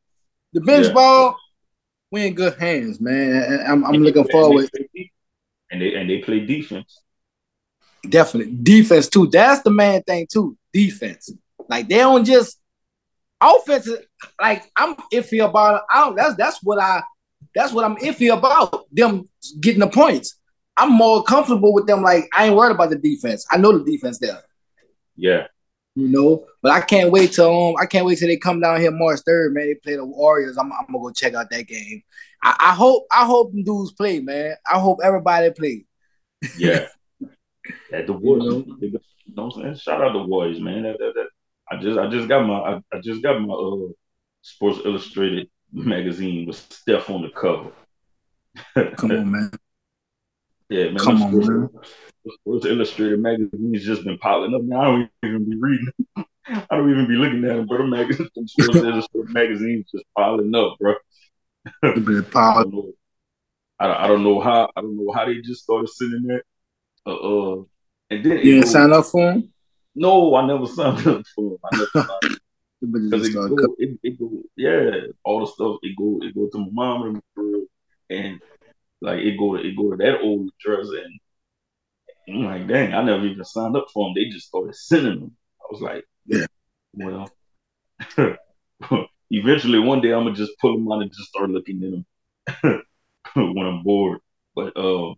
[0.54, 0.94] the bench yeah.
[0.94, 1.38] ball,
[2.12, 3.66] we in good hands, man.
[3.68, 4.70] I'm, I'm looking forward.
[5.72, 7.02] And they and they play defense.
[8.08, 9.28] Definitely defense too.
[9.28, 10.58] That's the main thing too.
[10.72, 11.32] Defense.
[11.68, 12.60] Like they don't just
[13.42, 13.90] offense.
[14.40, 15.84] Like I'm iffy about.
[15.90, 17.02] I don't, that's that's what I.
[17.56, 18.86] That's what I'm iffy about.
[18.92, 19.28] Them
[19.60, 20.36] getting the points.
[20.78, 22.02] I'm more comfortable with them.
[22.02, 23.46] Like I ain't worried about the defense.
[23.50, 24.42] I know the defense there.
[25.16, 25.48] Yeah.
[25.96, 28.82] You know, but I can't wait till um I can't wait till they come down
[28.82, 29.68] here March third, man.
[29.68, 30.58] They play the Warriors.
[30.58, 32.02] I'm, I'm gonna go check out that game.
[32.42, 34.56] I, I hope I hope them dudes play, man.
[34.70, 35.86] I hope everybody play.
[36.58, 36.88] Yeah.
[37.94, 39.00] At the Warriors, you know?
[39.26, 39.76] you know what I'm saying?
[39.76, 40.84] Shout out the Warriors, man.
[40.84, 41.28] That, that, that,
[41.70, 43.92] I just I just got my I, I just got my uh
[44.42, 47.72] Sports Illustrated magazine with Steph on the cover.
[48.98, 49.52] Come on, man.
[50.70, 50.98] Yeah, man.
[50.98, 51.70] Come on, man.
[52.32, 54.62] Sports Illustrated magazines just been piling up.
[54.64, 55.88] Now I don't even be reading.
[56.48, 60.54] I don't even be looking at them, but the magazines, Sports Illustrated magazines just piling
[60.56, 60.96] up, bro.
[61.82, 62.94] been piling.
[63.80, 66.24] I, don't know, I, don't know how I don't know how they just started sending
[66.24, 66.44] that.
[67.06, 67.64] Uh, uh
[68.10, 69.52] and then you didn't sign up for them.
[69.96, 71.60] No, I never signed up for them.
[71.72, 72.40] I never signed
[72.92, 74.92] because it go, it, it go, yeah,
[75.24, 77.68] all the stuff it go, it go to my mom and
[78.10, 78.42] and
[79.02, 81.20] like it go, it go to that old address, and
[82.28, 84.14] I'm like, dang, I never even signed up for them.
[84.16, 85.38] They just started sending them.
[85.62, 86.46] I was like, yeah,
[86.94, 87.30] well,
[89.30, 92.84] eventually one day I'm gonna just pull them out and just start looking at them
[93.36, 94.20] when I'm bored.
[94.56, 95.14] But uh,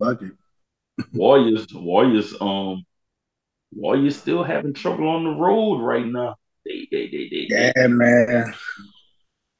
[0.00, 0.32] it.
[1.12, 2.84] Warriors, Warriors, um,
[3.72, 6.36] Warriors still having trouble on the road right now.
[6.64, 8.54] They, they, they, they, yeah, they, man,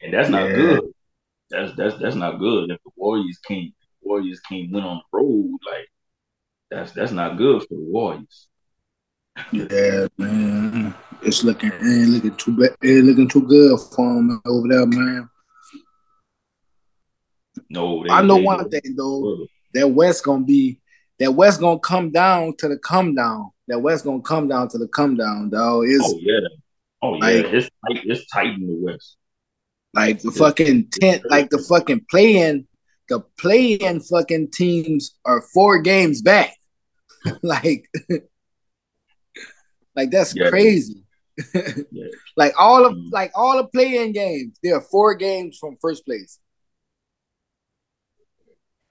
[0.01, 0.57] and that's not yeah.
[0.57, 0.81] good.
[1.51, 2.71] That's that's that's not good.
[2.71, 5.89] If the Warriors can't Warriors can't win on the road, like
[6.75, 8.49] that's that's not good for the Warriors.
[9.53, 12.77] Yeah, man, it's looking ain't looking too bad.
[12.83, 15.29] It looking too good for them over there, man.
[17.71, 19.47] No, I know one thing though.
[19.73, 20.81] That West gonna be
[21.21, 23.51] that West gonna come down to the come down.
[23.69, 25.87] That West gonna come down to the come down, dog.
[25.87, 26.41] Is oh yeah,
[27.03, 28.03] oh yeah, like, it's tight.
[28.05, 29.17] It's tight in the West.
[29.95, 32.67] Like the fucking tent, like the fucking playing,
[33.09, 36.57] the playing fucking teams are four games back.
[37.43, 37.89] like,
[39.97, 40.51] like that's yeah.
[40.51, 41.05] crazy.
[41.55, 42.07] yeah.
[42.37, 43.09] Like all of mm-hmm.
[43.11, 46.39] like all the playing games, there are four games from first place.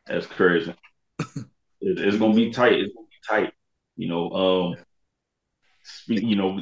[0.05, 0.75] That's crazy.
[1.19, 2.73] It, it's gonna be tight.
[2.73, 3.53] It's gonna be tight.
[3.95, 4.75] You know, um,
[6.07, 6.59] you know,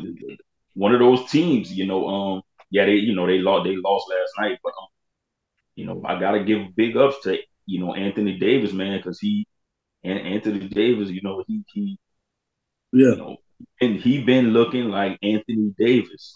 [0.76, 1.72] one of those teams.
[1.72, 3.64] You know, um, yeah, they, you know, they lost.
[3.64, 4.88] They lost last night, but um,
[5.76, 9.48] you know, I gotta give big ups to you know Anthony Davis, man, because he
[10.04, 12.00] and Anthony Davis, you know, he he,
[12.92, 13.38] yeah, you know,
[13.80, 16.36] and he been looking like Anthony Davis.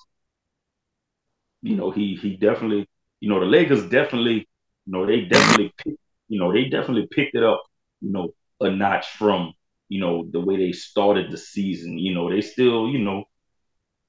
[1.62, 2.88] You know, he he definitely,
[3.20, 4.48] you know, the Lakers definitely,
[4.86, 7.64] you know, they definitely, picked, you know, they definitely picked it up.
[8.02, 9.54] You know, a notch from
[9.90, 11.98] you know the way they started the season.
[11.98, 13.26] You know, they still you know,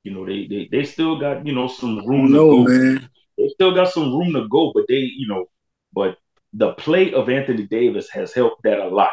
[0.04, 2.64] you know they they, they still got you know some room to go.
[2.64, 3.08] Man.
[3.38, 5.46] They still got some room to go, but they you know,
[5.92, 6.16] but
[6.52, 9.10] the play of Anthony Davis has helped that a lot.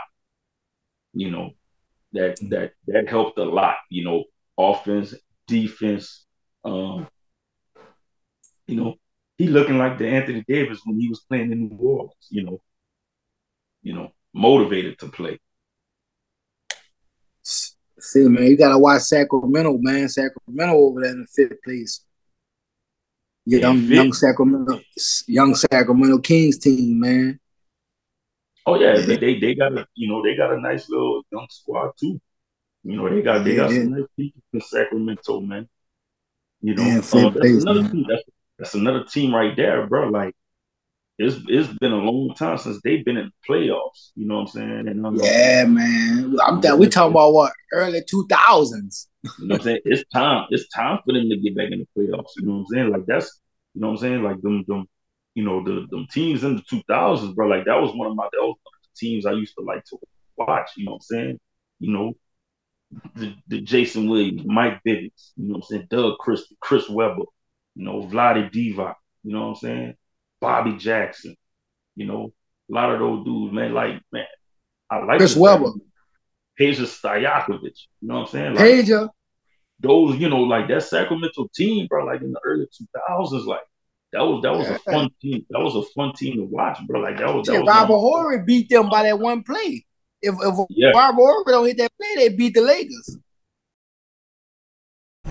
[1.13, 1.51] You know,
[2.13, 3.77] that that that helped a lot.
[3.89, 4.23] You know,
[4.57, 5.13] offense,
[5.47, 6.25] defense.
[6.65, 7.07] Um,
[8.67, 8.95] you know,
[9.37, 12.27] he looking like the Anthony Davis when he was playing in New Orleans.
[12.29, 12.61] You know,
[13.81, 15.39] you know, motivated to play.
[17.43, 20.09] See, man, you gotta watch Sacramento, man.
[20.09, 22.03] Sacramento over there in the fifth place.
[23.45, 24.79] Young, young Sacramento,
[25.27, 27.39] young Sacramento Kings team, man.
[28.65, 29.05] Oh yeah, yeah.
[29.05, 32.19] They, they, they got a you know they got a nice little young squad too.
[32.83, 33.81] You know they got they got yeah.
[33.81, 35.69] some nice people in Sacramento, man.
[36.61, 38.05] You know, uh, that's place, another team.
[38.07, 38.23] That's,
[38.57, 40.09] that's another team right there, bro.
[40.09, 40.33] Like
[41.19, 44.11] it's it's been a long time since they've been in the playoffs.
[44.15, 44.87] You know what I'm saying?
[44.87, 46.35] And I'm yeah, man.
[46.43, 49.09] I'm that we talking about what early two thousands.
[49.39, 49.79] You know what I'm saying?
[49.85, 50.47] It's time.
[50.49, 52.31] It's time for them to get back in the playoffs.
[52.37, 52.89] You know what I'm saying?
[52.89, 53.39] Like that's
[53.73, 54.23] you know what I'm saying?
[54.23, 54.87] Like them them
[55.35, 57.47] you know the them teams in the two thousands, bro.
[57.47, 59.97] Like that was one of my that was the teams I used to like to
[60.37, 60.71] watch.
[60.77, 61.39] You know what I'm saying?
[61.79, 62.13] You know.
[63.15, 65.87] The, the Jason Williams, Mike Bibby, you know what I'm saying?
[65.89, 67.23] Doug Chris, Chris Webber,
[67.73, 68.93] you know, Vlade Divac,
[69.23, 69.95] you know what I'm saying?
[70.39, 71.35] Bobby Jackson,
[71.95, 72.31] you know,
[72.69, 73.73] a lot of those dudes, man.
[73.73, 74.25] Like, man,
[74.91, 75.71] I like Chris Webber,
[76.59, 77.79] Peja Stojakovic.
[78.01, 78.53] You know what I'm saying?
[78.53, 79.09] Like, Peja.
[79.79, 82.05] Those, you know, like that Sacramento team, bro.
[82.05, 83.61] Like in the early 2000s, like
[84.13, 85.43] that was that was a fun team.
[85.49, 87.01] That was a fun team to watch, bro.
[87.01, 87.47] Like that was.
[87.47, 89.85] That was Robert Horry beat them by that one play.
[90.21, 90.91] If if yeah.
[90.91, 93.17] Robert Horry don't hit that play, they beat the Lakers.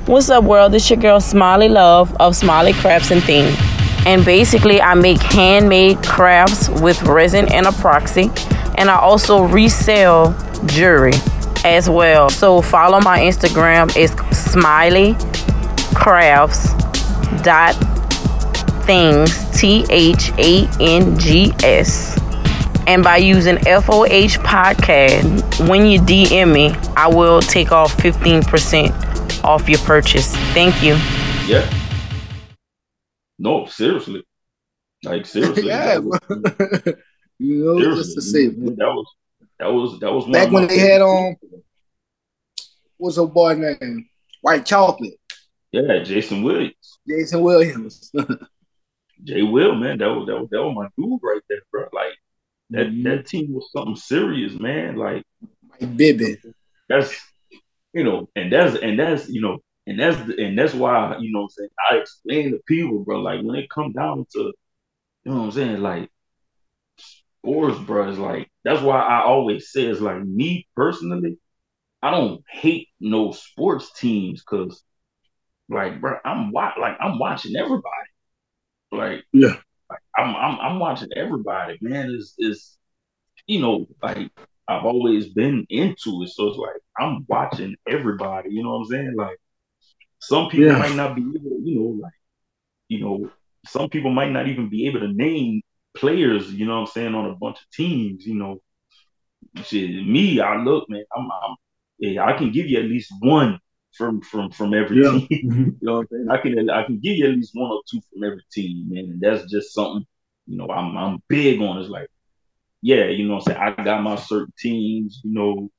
[0.07, 0.75] What's up, world?
[0.75, 3.57] It's your girl Smiley Love of Smiley Crafts and Things.
[4.05, 8.27] And basically, I make handmade crafts with resin and epoxy.
[8.79, 10.33] And I also resell
[10.66, 11.12] jewelry
[11.64, 12.31] as well.
[12.31, 13.92] So follow my Instagram.
[13.95, 14.12] It's
[14.51, 15.14] Smiley
[15.95, 16.73] Crafts
[17.45, 17.92] dot
[18.85, 22.18] things T H A N G S.
[22.87, 29.68] And by using FOH podcast, when you DM me, I will take off 15% off
[29.68, 30.35] your purchase.
[30.53, 30.97] Thank you.
[31.47, 31.68] Yeah.
[33.38, 34.25] No, seriously.
[35.05, 35.66] Like seriously.
[35.66, 35.95] yeah.
[37.38, 38.77] you know, seriously, just to say, man.
[38.77, 39.07] that was
[39.59, 41.37] that was that was back when they had on.
[41.53, 41.62] Um,
[42.97, 44.09] what's a boy name?
[44.40, 45.14] White chocolate.
[45.73, 46.99] Yeah, Jason Williams.
[47.09, 48.12] Jason Williams.
[49.25, 51.89] Jay Will, man, that was that was that was my dude right there, bro.
[51.93, 52.15] Like
[52.71, 53.03] that mm-hmm.
[53.05, 54.97] that team was something serious, man.
[54.97, 55.25] Like
[55.97, 56.39] Bibby.
[56.89, 57.15] That's
[57.93, 61.43] you know, and that's and that's you know, and that's and that's why you know
[61.43, 63.21] I'm saying I explain to people, bro.
[63.21, 64.53] Like when it come down to
[65.25, 66.11] you know what I'm saying, like
[66.97, 71.39] sports, bro, is like that's why I always say it's like me personally,
[72.03, 74.83] I don't hate no sports teams because
[75.69, 78.12] like bro, I'm wa- like I'm watching everybody.
[78.93, 79.57] Like, yeah,
[79.91, 82.11] like, I'm, I'm I'm watching everybody, man.
[82.11, 82.77] Is is
[83.47, 84.31] you know, like
[84.69, 88.51] I've always been into it, so it's like I'm watching everybody.
[88.51, 89.15] You know what I'm saying?
[89.17, 89.39] Like,
[90.21, 90.79] some people yeah.
[90.79, 92.13] might not be able, you know, like,
[92.89, 93.31] you know,
[93.67, 95.63] some people might not even be able to name
[95.95, 96.53] players.
[96.53, 98.27] You know what I'm saying on a bunch of teams.
[98.27, 98.63] You know,
[99.65, 101.57] shit, me, I look, man, I'm, I'm
[101.99, 103.59] yeah, I can give you at least one
[103.93, 105.11] from from from every yeah.
[105.11, 105.29] team.
[105.53, 105.65] Mm-hmm.
[105.65, 106.29] you know what I'm saying?
[106.31, 109.05] I can I can give you at least one or two from every team, man.
[109.05, 110.07] And that's just something,
[110.47, 111.79] you know, I'm I'm big on.
[111.79, 112.09] It's like,
[112.81, 113.75] yeah, you know what I'm saying?
[113.79, 115.71] I got my certain teams, you know,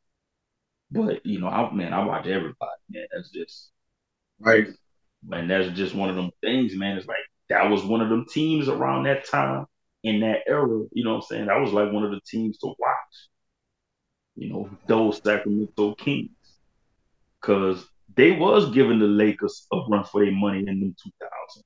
[0.91, 3.05] but you know, I man, I watch everybody, man.
[3.13, 3.71] That's just
[4.39, 4.67] right.
[5.25, 6.97] Man, that's just one of them things, man.
[6.97, 7.17] It's like
[7.49, 9.65] that was one of them teams around that time
[10.03, 11.45] in that era, you know what I'm saying?
[11.47, 13.29] That was like one of the teams to watch.
[14.35, 16.31] You know, those Sacramento Kings.
[17.41, 21.63] Cause they was giving the Lakers a run for their money in the 2000s.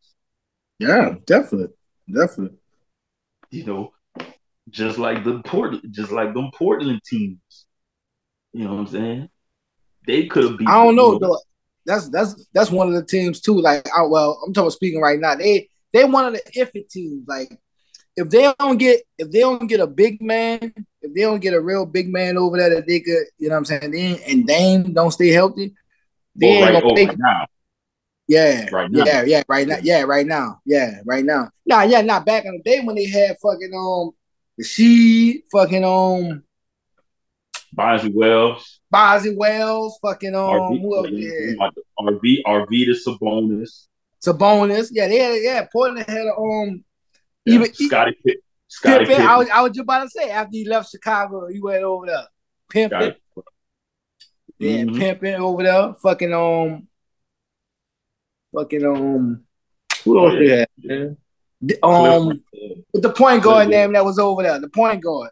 [0.80, 1.76] Yeah, definitely,
[2.12, 2.58] definitely.
[3.50, 3.94] You know,
[4.70, 7.66] just like the Portland, just like them Portland teams.
[8.54, 9.30] You know what I'm saying?
[10.06, 10.68] They could have been.
[10.68, 11.40] I don't know though.
[11.86, 13.60] That's that's that's one of the teams too.
[13.60, 15.36] Like, I, well, I'm talking speaking right now.
[15.36, 17.28] They they one of the iffy teams.
[17.28, 17.58] Like,
[18.16, 21.54] if they don't get if they don't get a big man, if they don't get
[21.54, 24.20] a real big man over there that they could, you know what I'm saying, then
[24.28, 25.74] and Dame don't stay healthy,
[26.38, 27.46] they ain't right, gonna oh, right now.
[28.28, 29.06] Yeah, right now.
[29.06, 31.50] yeah, yeah, right now, yeah, right now, yeah, right now.
[31.66, 34.12] Nah, yeah, not back in the day when they had fucking um
[34.58, 36.44] the she fucking um
[37.76, 41.08] Bonzi Wells, Bonzi Wells, fucking um RV, who else
[42.00, 43.88] RV Arvydas Sabonis,
[44.22, 46.84] Sabonis, yeah, they had yeah, Portland had um
[47.46, 48.38] yeah, even Scotty Pitt.
[48.68, 51.62] Scotty Pippen, I was I was just about to say after he left Chicago, he
[51.62, 52.28] went over there.
[52.70, 53.16] Pimpin.
[54.60, 54.98] Yeah, mm-hmm.
[54.98, 55.94] pimping over there.
[55.96, 56.88] Fucking um,
[58.56, 59.44] fucking um,
[60.04, 60.66] who else oh, yeah.
[60.90, 61.18] had?
[61.84, 62.44] Um,
[62.94, 65.32] with the point guard name that was over there, the point guard.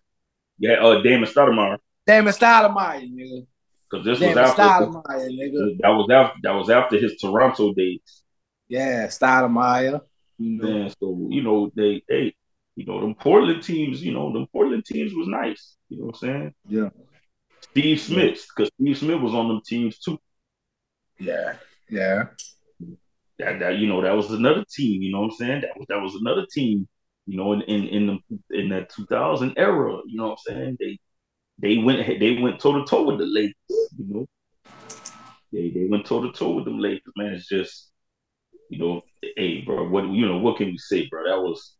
[0.57, 1.77] Yeah, uh, Damon Stoudemire.
[2.05, 3.45] Damon Stoudemire, nigga.
[3.89, 5.77] Because this Damon was after Stoudemire, nigga.
[5.79, 8.23] That was after that was after his Toronto days.
[8.67, 10.01] Yeah, Stoudemire.
[10.37, 12.35] Man, so you know they they
[12.75, 14.03] you know them Portland teams.
[14.03, 15.77] You know them Portland teams was nice.
[15.89, 16.53] You know what I'm saying?
[16.67, 16.89] Yeah.
[17.75, 20.17] Steve Smith, because Steve Smith was on them teams too.
[21.19, 21.55] Yeah,
[21.89, 22.27] yeah.
[23.37, 25.01] That, that you know that was another team.
[25.01, 25.61] You know what I'm saying?
[25.61, 26.87] That was that was another team.
[27.27, 29.99] You know, in in in, the, in that 2000 era.
[30.05, 30.77] You know what I'm saying?
[30.79, 30.97] They
[31.59, 33.53] they went they went toe to toe with the Lakers.
[33.69, 34.25] You know,
[35.51, 37.13] they they went toe to toe with them Lakers.
[37.17, 37.91] Man, it's just
[38.69, 41.23] you know, hey, bro, what you know, what can you say, bro?
[41.25, 41.75] That was,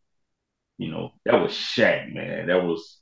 [0.78, 2.48] you know, that was Shaq, man.
[2.48, 3.00] That was,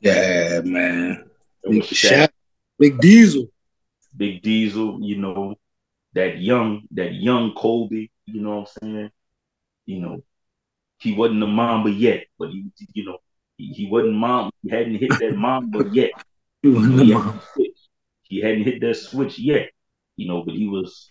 [0.00, 1.30] yeah, man.
[1.68, 2.30] Big Shaq.
[2.78, 3.46] Big Diesel.
[4.16, 5.54] Big Diesel, you know,
[6.14, 9.10] that young, that young Kobe, you know what I'm saying?
[9.86, 10.24] You know,
[10.98, 13.18] he wasn't a Mamba yet, but he, you know,
[13.56, 14.50] he, he wasn't mom.
[14.62, 16.10] He hadn't hit that Mamba yet.
[16.62, 17.42] he, he, hadn't
[18.22, 19.70] he hadn't hit that switch yet,
[20.16, 21.10] you know, but he was,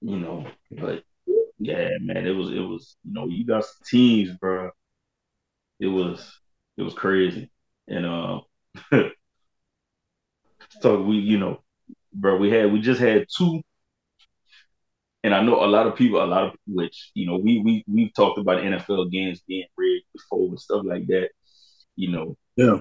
[0.00, 1.02] you know, but
[1.58, 4.70] yeah, man, it was, it was, you know, you got some teams, bro.
[5.80, 6.40] It was,
[6.76, 7.50] it was crazy,
[7.86, 8.40] and uh,
[10.80, 11.62] So we, you know,
[12.12, 13.62] bro, we had we just had two,
[15.24, 17.84] and I know a lot of people, a lot of which, you know, we we
[17.86, 21.30] we've talked about NFL games being rigged before and stuff like that,
[21.96, 22.36] you know.
[22.56, 22.80] Yeah.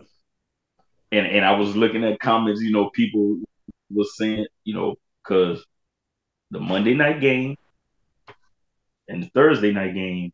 [1.11, 3.39] And and I was looking at comments, you know, people
[3.89, 5.65] was saying, you know, because
[6.51, 7.55] the Monday night game
[9.07, 10.31] and the Thursday night game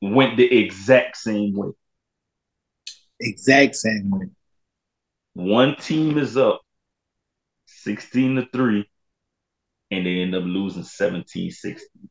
[0.00, 1.70] went the exact same way.
[3.20, 4.28] Exact same way.
[5.38, 6.62] One team is up
[7.66, 8.84] 16 to 3,
[9.92, 12.10] and they end up losing 17 16.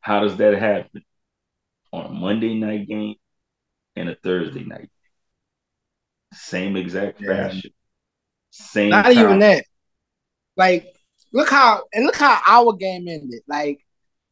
[0.00, 1.04] How does that happen?
[1.92, 3.14] On a Monday night game
[3.94, 4.90] and a Thursday night.
[6.32, 7.70] Same exact fashion.
[8.50, 8.90] Same.
[8.90, 9.18] Not time.
[9.18, 9.64] even that.
[10.56, 10.92] Like,
[11.32, 13.42] look how and look how our game ended.
[13.46, 13.86] Like,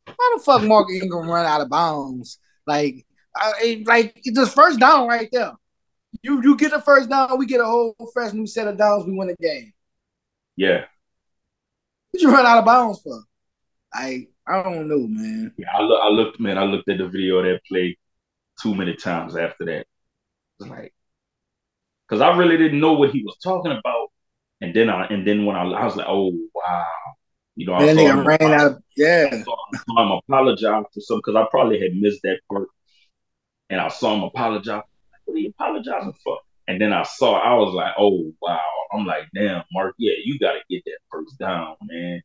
[0.05, 2.41] why the fuck Mark Ingram run out of bounds?
[2.67, 5.53] Like, I, like just first down right there.
[6.23, 9.07] You you get the first down, we get a whole fresh new set of downs,
[9.07, 9.73] we win the game.
[10.57, 10.85] Yeah.
[12.11, 13.23] What you run out of bounds for?
[13.93, 15.55] I I don't know, man.
[15.57, 16.59] Yeah, I, look, I looked, man.
[16.59, 17.97] I looked at the video that play
[18.61, 19.87] too many times after that.
[20.59, 20.93] It's like,
[22.09, 24.09] because I really didn't know what he was talking about,
[24.61, 26.85] and then I and then when I, I was like, oh wow,
[27.55, 28.67] you know, I saw him, ran out.
[28.73, 32.23] Of, yeah, I saw, I saw him apologize to some because I probably had missed
[32.25, 32.69] that part,
[33.71, 34.83] and I saw him apologize.
[35.31, 36.39] What are you apologizing for?
[36.66, 38.61] And then I saw, I was like, oh wow.
[38.93, 42.22] I'm like, damn, Mark, yeah, you got to get that first down, man.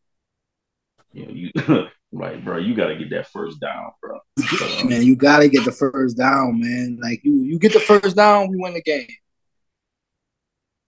[1.14, 1.32] You know,
[1.72, 4.20] you like, bro, you got to get that first down, bro.
[4.86, 6.98] Man, you got to get the first down, man.
[7.02, 9.08] Like you, you get the first down, we win the game.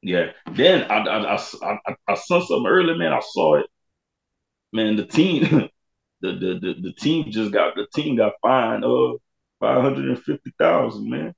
[0.01, 0.31] Yeah.
[0.53, 3.13] Then I, I, I, I, I saw something early, man.
[3.13, 3.67] I saw it.
[4.73, 5.43] Man, the team,
[6.21, 9.13] the, the the the team just got the team got fined uh
[9.59, 11.33] five hundred and fifty thousand, man.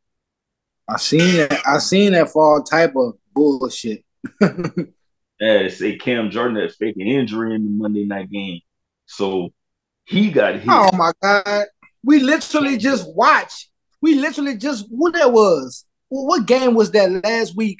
[0.89, 1.61] I seen that.
[1.65, 4.03] I seen that for all type of bullshit.
[5.39, 8.61] yeah, say Cam Jordan had faking injury in the Monday night game,
[9.05, 9.53] so
[10.05, 10.67] he got hit.
[10.67, 11.65] Oh my god,
[12.03, 13.69] we literally just watched.
[14.01, 15.85] We literally just what that was.
[16.07, 17.79] What game was that last week?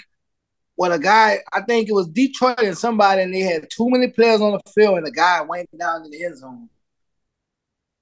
[0.76, 4.07] What a guy, I think it was Detroit and somebody, and they had too many
[4.07, 6.70] players on the field, and the guy went down in the end zone.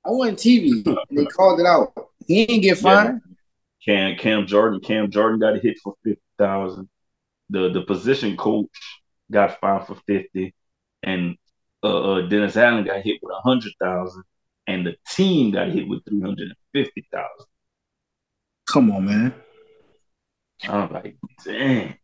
[0.06, 1.94] I went TV, and they called it out.
[2.28, 3.22] He didn't get fined.
[3.88, 6.90] Cam Cam Jordan Cam Jordan got hit for fifty thousand.
[7.50, 8.68] The the position coach
[9.32, 10.54] got fined for fifty,
[11.04, 11.38] and
[11.84, 14.24] uh, uh, Dennis Allen got hit with a hundred thousand,
[14.68, 17.48] and the team got hit with three hundred and fifty thousand.
[18.66, 19.34] Come on, man.
[20.68, 21.16] I'm like,
[21.46, 21.96] dang.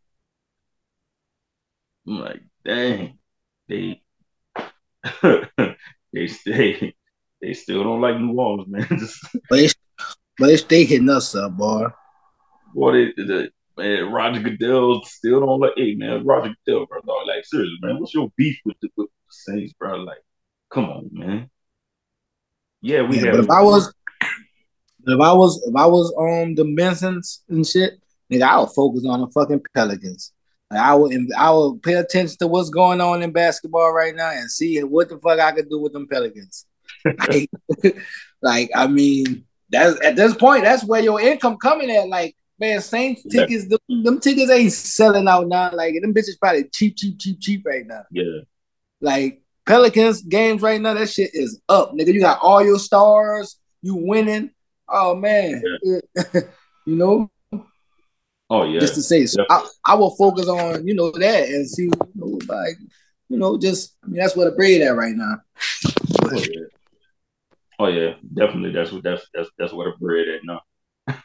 [2.06, 3.18] I'm like, dang.
[3.68, 4.00] They
[6.12, 6.94] they stay
[7.42, 9.00] they still don't like New Orleans, man.
[9.50, 9.68] they
[10.38, 11.86] but they stay hitting us up, boy.
[12.72, 15.72] What is they, the, man, Roger Goodell still don't like.
[15.76, 17.00] Hey, man, Roger Goodell, bro.
[17.00, 19.96] Dog, like, seriously, man, what's your beef with the, with the Saints, bro?
[19.96, 20.18] Like,
[20.70, 21.50] come on, man.
[22.80, 23.34] Yeah, we yeah, have.
[23.36, 23.94] But if I was,
[25.06, 29.04] if I was, if I was on the Bensons and shit, nigga, I would focus
[29.08, 30.32] on the fucking Pelicans.
[30.70, 34.30] Like, I would, I would pay attention to what's going on in basketball right now
[34.30, 36.66] and see what the fuck I could do with them Pelicans.
[37.28, 37.50] like,
[38.42, 42.08] like, I mean, that's at this point, that's where your income coming at.
[42.08, 43.46] Like, man, Saints yeah.
[43.46, 45.70] tickets, them, them, tickets ain't selling out now.
[45.72, 48.02] Like, them bitches probably cheap, cheap, cheap, cheap right now.
[48.10, 48.40] Yeah.
[49.00, 52.12] Like Pelicans games right now, that shit is up, nigga.
[52.12, 54.50] You got all your stars, you winning.
[54.88, 56.00] Oh man, yeah.
[56.86, 57.30] you know.
[58.50, 58.80] Oh yeah.
[58.80, 59.56] Just to say, so yeah.
[59.56, 62.76] I, I will focus on you know that and see, you know, like
[63.28, 65.36] you know, just I mean that's where the bread at right now.
[66.22, 66.66] Oh yeah.
[67.78, 68.72] Oh yeah, definitely.
[68.72, 70.60] That's what that's that's that's what a bread at now.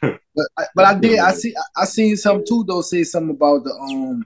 [0.02, 0.20] but
[0.74, 4.24] but I did I see I seen some too though say something about the um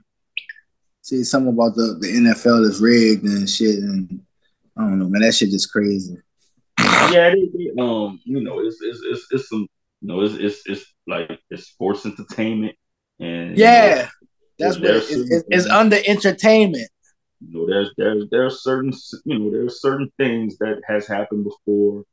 [1.01, 4.21] say something about the the NFL is rigged and shit and
[4.77, 6.17] I don't know man that shit just crazy.
[6.79, 9.67] Yeah, it, it, um you know it's it's it's, it's some
[10.01, 12.75] you know it's it's it's like it's sports entertainment
[13.19, 14.07] and yeah you know,
[14.57, 16.89] that's what it, it's, it's under entertainment.
[17.41, 18.93] You know, there's there's there's certain
[19.25, 22.03] you know there's certain things that has happened before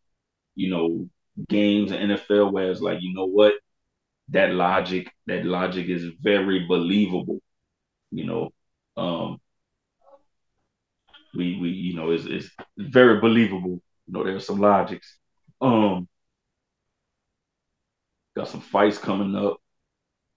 [0.54, 1.08] you know,
[1.48, 3.54] games and NFL where it's like, you know what?
[4.28, 7.40] That logic, that logic is very believable.
[8.10, 8.50] You know,
[8.96, 9.40] um,
[11.34, 12.48] we we you know it's, it's
[12.78, 13.82] very believable.
[14.06, 15.18] You know, there's some logics.
[15.60, 16.08] Um,
[18.36, 19.58] got some fights coming up.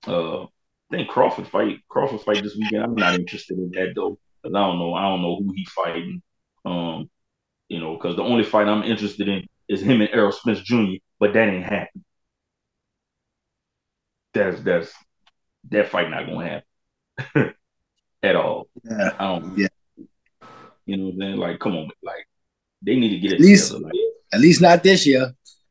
[0.07, 0.47] Uh, I
[0.91, 2.83] think Crawford fight Crawford fight this weekend.
[2.83, 5.69] I'm not interested in that though, because I don't know I don't know who he's
[5.69, 6.21] fighting.
[6.65, 7.09] Um,
[7.67, 10.97] you know, because the only fight I'm interested in is him and Errol Spence Jr.,
[11.19, 12.03] but that ain't happening.
[14.33, 14.93] That's that's
[15.69, 16.63] that fight not gonna
[17.25, 17.53] happen
[18.23, 18.67] at all.
[18.83, 19.11] Yeah.
[19.17, 19.57] I don't.
[19.57, 19.67] Yeah.
[20.85, 21.37] You know what I'm saying?
[21.37, 22.27] Like, come on, like
[22.81, 23.85] they need to get it at least, together.
[23.85, 23.93] Like,
[24.33, 25.33] at least not this year.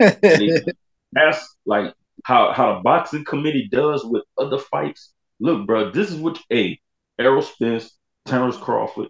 [1.13, 5.13] that's like how how the boxing committee does with other fights.
[5.41, 6.79] Look, bro, this is what a
[7.19, 9.09] Errol Spence, Terrence Crawford,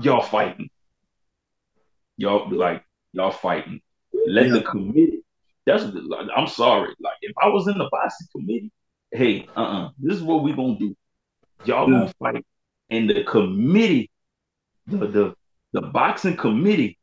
[0.00, 0.70] y'all fighting.
[2.16, 2.82] Y'all like
[3.16, 3.80] y'all fighting.
[4.26, 4.54] Let Yeah.
[4.54, 5.22] the committee.
[5.66, 6.94] That's like, I'm sorry.
[7.00, 8.70] Like if I was in the boxing committee,
[9.12, 10.94] hey, uh, uh this is what we gonna do.
[11.64, 11.98] Y'all Yeah.
[11.98, 12.44] gonna fight,
[12.90, 14.10] and the committee,
[14.86, 15.34] the the
[15.72, 16.98] the boxing committee,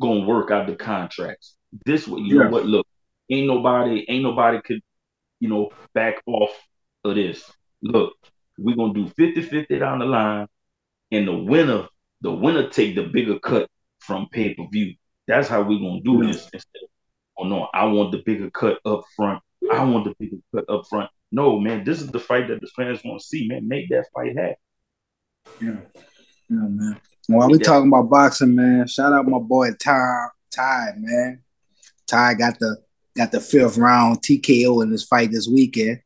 [0.00, 1.56] gonna work out the contracts.
[1.84, 2.44] This way, you Yeah.
[2.44, 2.66] know what?
[2.66, 2.86] Look,
[3.30, 4.80] ain't nobody, ain't nobody could,
[5.40, 6.50] you know, back off
[7.04, 7.44] of this.
[7.82, 8.14] Look,
[8.58, 10.46] we gonna do 50-50 down the line,
[11.12, 11.88] and the winner,
[12.22, 13.68] the winner take the bigger cut
[14.00, 14.94] from pay per view.
[15.30, 16.48] That's how we're gonna do this.
[16.52, 16.88] Instead of,
[17.38, 19.40] oh no, I want the bigger cut up front.
[19.72, 21.08] I want the bigger cut up front.
[21.32, 23.46] No, man, this is the fight that the fans want to see.
[23.46, 24.54] Man, make that fight happen.
[25.60, 25.76] Yeah.
[26.48, 27.00] Yeah, man.
[27.28, 31.42] While we talking about boxing, man, shout out my boy Ty, Ty, man.
[32.08, 32.76] Ty got the
[33.16, 36.00] got the fifth round TKO in this fight this weekend.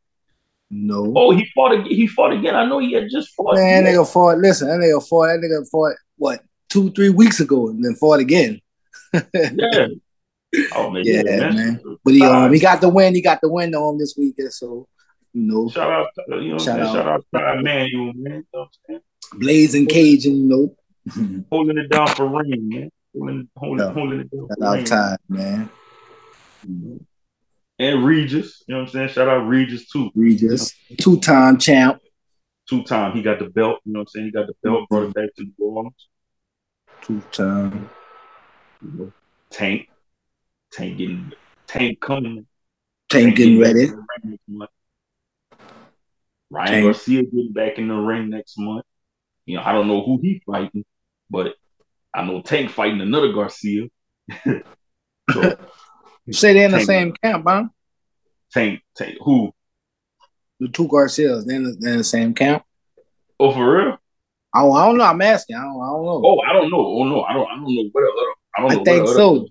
[0.71, 1.13] No.
[1.17, 1.87] Oh, he fought again.
[1.87, 2.55] He fought again.
[2.55, 3.55] I know he had just fought.
[3.55, 3.93] man, Yeah.
[3.93, 4.39] nigga fought.
[4.39, 5.29] Listen, that nigga fought.
[5.29, 8.61] That nigga fought what two, three weeks ago, and then fought again.
[9.33, 9.87] Yeah.
[10.77, 11.81] Oh man, Yeah, man.
[12.05, 13.13] But he um he got the win.
[13.17, 14.53] He got the win on this weekend.
[14.53, 14.87] So
[15.33, 17.25] you know, Shout out, to, you know, Shout out, out.
[17.35, 17.89] shout out to man.
[17.89, 19.01] You know saying?
[19.33, 20.33] blazing Cajun.
[20.37, 20.47] You
[21.13, 22.91] know, Holding it down for rain, man.
[23.13, 23.93] Holding, holding, Yeah.
[23.93, 24.87] holding it down shout for out.
[24.87, 25.71] Ty, man.
[27.81, 29.09] And Regis, you know what I'm saying?
[29.09, 30.11] Shout out Regis too.
[30.15, 32.01] Regis, two time champ.
[32.69, 34.27] Two time he got the belt, you know what I'm saying?
[34.27, 36.09] He got the belt, brought it back to the Orleans.
[37.03, 37.91] Two time.
[38.85, 39.13] Know,
[39.51, 39.89] Tank.
[40.73, 41.33] Tank getting
[41.67, 42.47] Tank coming.
[43.09, 43.85] Tank getting back ready.
[43.85, 44.73] in the ring next.
[46.51, 46.85] Ryan Tank.
[46.85, 48.85] Garcia getting back in the ring next month.
[49.47, 50.85] You know, I don't know who he fighting,
[51.31, 51.55] but
[52.15, 53.89] I know Tank fighting another Garcia.
[54.45, 55.57] so
[56.27, 57.65] You say they're in the same camp, huh?
[58.53, 59.53] Tank, Tank, who?
[60.61, 62.63] The two Garcias, they're in the, they're in the same camp.
[63.39, 63.99] Oh, for real?
[64.55, 65.05] I don't, I don't know.
[65.05, 65.57] I'm asking.
[65.57, 66.23] I don't, I don't know.
[66.25, 66.79] Oh, I don't know.
[66.79, 67.49] Oh no, I don't.
[67.51, 68.34] I don't know what other.
[68.57, 69.49] I I think so.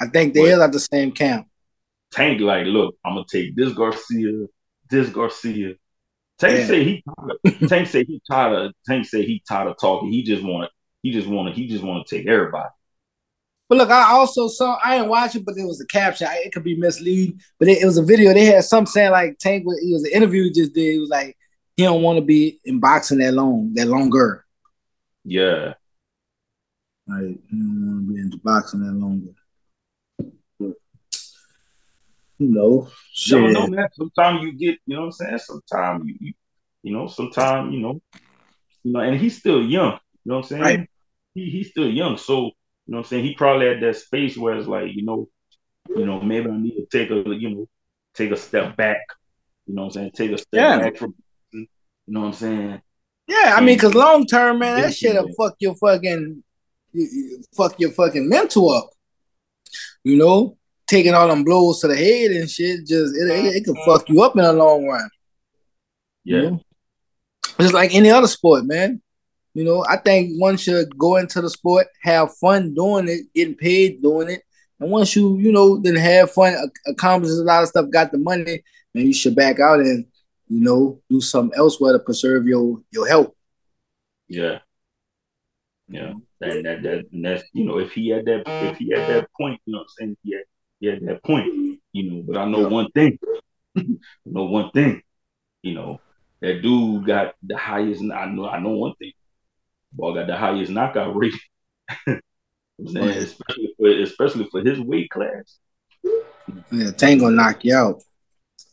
[0.00, 0.48] I think they What?
[0.50, 1.46] is at the same camp.
[2.12, 4.46] Tank like, look, I'm gonna take this Garcia,
[4.90, 5.74] this Garcia.
[6.38, 6.66] Tank Yeah.
[6.66, 10.10] say he tired of, Tank say he tired of Tank say he tired of talking.
[10.10, 10.68] He just wanna
[11.02, 12.70] he just wanna he just wanna take everybody.
[13.68, 14.78] But look, I also saw.
[14.84, 16.26] I didn't watch it, but it was a caption.
[16.26, 18.34] I- It could be misleading, but it, it was a video.
[18.34, 19.64] They had some saying like Tank.
[19.64, 20.92] Was, it was an interview he just did.
[20.92, 21.36] He was like,
[21.76, 24.44] he don't want to be in boxing that long, that longer.
[25.24, 25.74] Yeah.
[27.06, 29.32] Like, he don't want to be into boxing that longer.
[30.58, 30.74] But,
[32.38, 32.88] you know,
[33.26, 33.70] You don't know, shit.
[33.70, 33.88] man.
[33.92, 35.38] Sometimes you get, you know what I'm saying?
[35.38, 36.32] Sometimes you, you,
[36.82, 38.00] you know, sometimes, you know,
[38.82, 39.92] you know, and he's still young.
[40.24, 40.62] You know what I'm saying?
[40.62, 40.88] Right.
[41.34, 42.16] He he's still young.
[42.16, 42.52] So, you
[42.86, 43.24] know what I'm saying?
[43.24, 45.28] He probably had that space where it's like, you know,
[45.88, 47.68] you know, maybe I need to take a, you know,
[48.14, 48.98] take a step back.
[49.66, 50.10] You know what I'm saying?
[50.14, 50.78] Take a step Yeah.
[50.78, 51.14] back from
[51.52, 52.82] you know what I'm saying?
[53.26, 56.44] Yeah, I mean, cause long term, man, that shit'll fuck your fucking,
[56.94, 58.90] you- you- fuck your fucking mental up.
[60.04, 63.64] You know, taking all them blows to the head and shit, just it, it, it
[63.64, 65.08] can fuck you up in the long run.
[66.24, 66.50] you Yeah.
[66.50, 66.60] know?
[67.60, 69.00] Just like any other sport, man.
[69.54, 73.54] You know, I think one should go into the sport, have fun doing it, getting
[73.54, 74.42] paid doing it,
[74.80, 78.10] and once you, you know, then have fun, ac- accomplish a lot of stuff, got
[78.10, 80.06] the money, then you should back out and,
[80.48, 83.32] you know, do something elsewhere to preserve your your health.
[84.28, 84.58] Yeah.
[85.88, 86.14] Yeah.
[86.44, 89.28] And that, that and that's you know, if he had that if he had that
[89.38, 90.16] point, you know what I'm saying?
[90.22, 90.44] He had,
[90.80, 91.46] he had that point,
[91.92, 92.68] you know, but I know Yeah.
[92.68, 93.18] one thing.
[93.76, 93.82] I
[94.26, 95.02] know one thing,
[95.62, 96.00] you know,
[96.40, 99.12] that dude got the highest I know I know one thing.
[99.92, 101.34] Boy got the highest knockout rate.
[102.06, 105.58] I'm saying, especially for especially for his weight class.
[106.70, 108.02] Yeah, Tank gonna knock you out.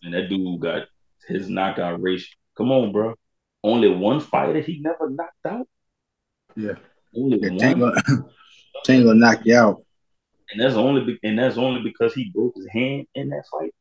[0.03, 0.87] And that dude got
[1.27, 2.23] his knockout rate.
[2.57, 3.15] Come on, bro.
[3.63, 5.67] Only one fighter he never knocked out.
[6.55, 6.75] Yeah.
[7.15, 7.57] Only one.
[7.57, 7.77] Tank
[9.05, 9.83] gonna, knock you out.
[10.51, 13.73] And that's only be- and that's only because he broke his hand in that fight.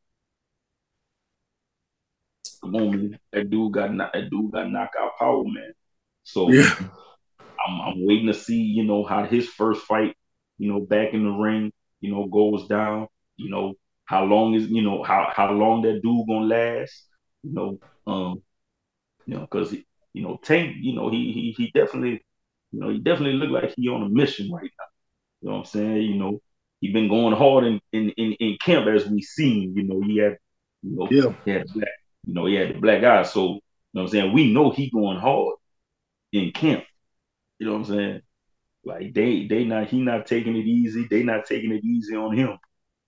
[2.61, 3.19] Come on, man.
[3.33, 5.73] That dude got that dude got knockout power, man.
[6.23, 6.69] So Yeah.
[7.65, 10.15] I'm I'm waiting to see, you know, how his first fight,
[10.57, 13.07] you know, back in the ring, you know, goes down.
[13.37, 13.73] You know,
[14.05, 17.05] how long is you know how how long that dude gonna last?
[17.43, 18.43] You know, um,
[19.25, 22.23] you know, because you know Tank, you know, he he he definitely,
[22.71, 24.85] you know, he definitely look like he on a mission right now.
[25.41, 25.97] You know what I'm saying?
[26.03, 26.41] You know,
[26.81, 29.75] he been going hard in in in, in camp as we seen.
[29.75, 30.37] You know, he had,
[30.83, 31.33] you know, Yeah.
[31.45, 31.89] he had black,
[32.25, 33.23] you know, he had the black eye.
[33.23, 33.61] So, you know
[33.93, 34.33] what I'm saying?
[34.33, 35.55] We know he going hard
[36.33, 36.83] in camp.
[37.59, 38.21] You know what I'm saying?
[38.85, 41.07] Like they they not he not taking it easy.
[41.09, 42.57] They not taking it easy on him.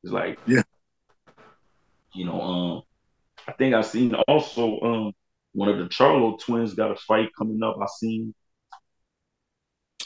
[0.04, 0.64] It's like Yeah.
[2.14, 2.82] You know, um,
[3.48, 5.14] I think I seen also um
[5.54, 7.78] one of the Charlo twins got a fight coming up.
[7.82, 8.34] I seen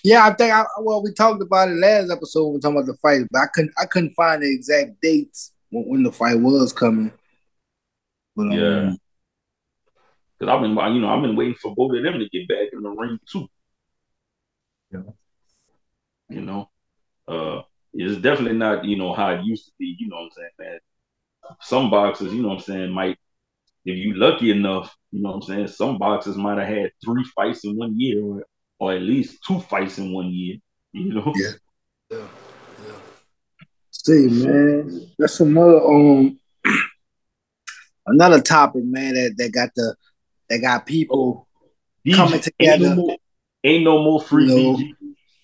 [0.03, 2.87] Yeah, I think I well we talked about it last episode when we talking about
[2.87, 6.39] the fight, but I couldn't I couldn't find the exact dates when, when the fight
[6.39, 7.11] was coming.
[8.35, 8.89] But, Yeah.
[8.89, 8.97] um,
[10.39, 12.69] Because I've been, you know, I've been waiting for both of them to get back
[12.71, 13.47] in the ring too.
[14.91, 15.01] Yeah.
[16.29, 16.69] You know,
[17.27, 17.61] uh,
[17.93, 19.95] it's definitely not, you know, how it used to be.
[19.97, 20.79] You know what I'm saying, man.
[21.61, 23.17] Some boxers, you know what I'm saying, might,
[23.85, 27.23] if you lucky enough, you know what I'm saying, some boxers might have had three
[27.35, 28.45] fights in one year, or,
[28.79, 30.57] or at least two fights in one year.
[30.91, 31.33] You know.
[31.35, 31.51] Yeah.
[32.09, 32.27] Yeah,
[32.87, 32.93] yeah.
[33.91, 36.39] See, man, that's another um
[38.07, 39.15] another topic, man.
[39.15, 39.95] That that got the
[40.49, 41.47] that got people.
[42.05, 42.89] DJ, Coming Ain't together.
[42.89, 43.17] no more,
[43.65, 44.95] ain't no more free You know, BG.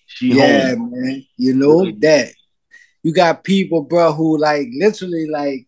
[0.06, 0.90] She yeah, home.
[0.92, 1.26] man.
[1.36, 2.32] You know that
[3.02, 5.66] you got people, bro, who like literally like.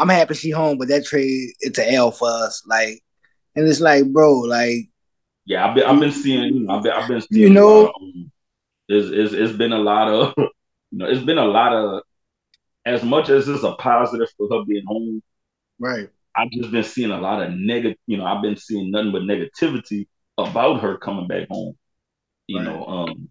[0.00, 2.62] I'm happy she home, but that trade it's a L for us.
[2.66, 3.02] Like,
[3.54, 4.89] and it's like, bro, like
[5.50, 7.86] Yeah, I've been I've been seeing, you know, I've been I've been seeing You know-
[7.88, 8.30] of, um,
[8.88, 12.02] it's, it's it's been a lot of you know, it's been a lot of
[12.86, 15.20] as much as it's a positive for her being home,
[15.80, 19.10] right, I've just been seeing a lot of negative, you know, I've been seeing nothing
[19.10, 20.06] but negativity
[20.38, 21.76] about her coming back home.
[22.46, 22.66] You Right.
[22.66, 23.28] know, um,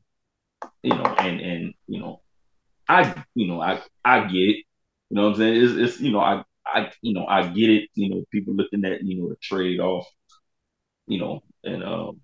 [0.83, 2.21] you know, and and you know,
[2.89, 4.65] I you know, I I get it.
[5.09, 5.63] You know what I'm saying?
[5.63, 8.83] It's it's you know, I I you know, I get it, you know, people looking
[8.85, 10.05] at, you know, the trade off,
[11.09, 12.21] you know, and um,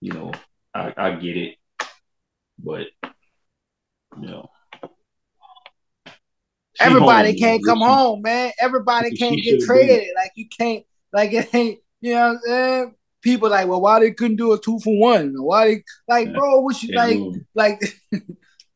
[0.00, 0.30] you know,
[0.74, 1.56] I I get it.
[2.58, 2.86] But
[4.20, 4.50] you know.
[6.78, 8.52] everybody home, can't come She- home, man.
[8.60, 9.86] Everybody can't get should've been.
[9.88, 10.08] traded.
[10.14, 11.80] Like you can't, like it ain't.
[12.02, 12.94] You know what I'm saying?
[13.22, 15.34] People like, well, why they couldn't do a two for one?
[15.38, 16.34] Why they like, Yeah.
[16.34, 16.60] bro?
[16.60, 17.16] What you And, like?
[17.16, 17.80] um, Like,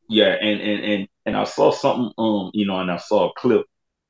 [0.08, 3.32] Yeah, and and and and I saw something, um, you know, and I saw a
[3.36, 3.66] clip,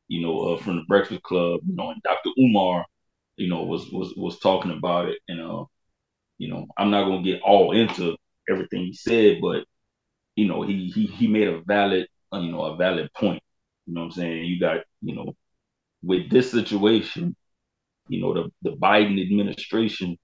[0.09, 2.31] you know, uh, from the Breakfast Club, you know, and Dr.
[2.39, 2.85] Umar,
[3.37, 5.65] you know, was was was talking about it, and uh,
[6.39, 8.17] you know, I'm not gonna get all into
[8.51, 9.65] everything he said, but
[10.37, 13.43] you know, he he he made a valid, uh, you know, a valid point.
[13.87, 14.45] You know what I'm saying?
[14.47, 15.37] You got, you know,
[16.03, 17.37] with this situation,
[18.09, 20.19] you know, the the Biden administration,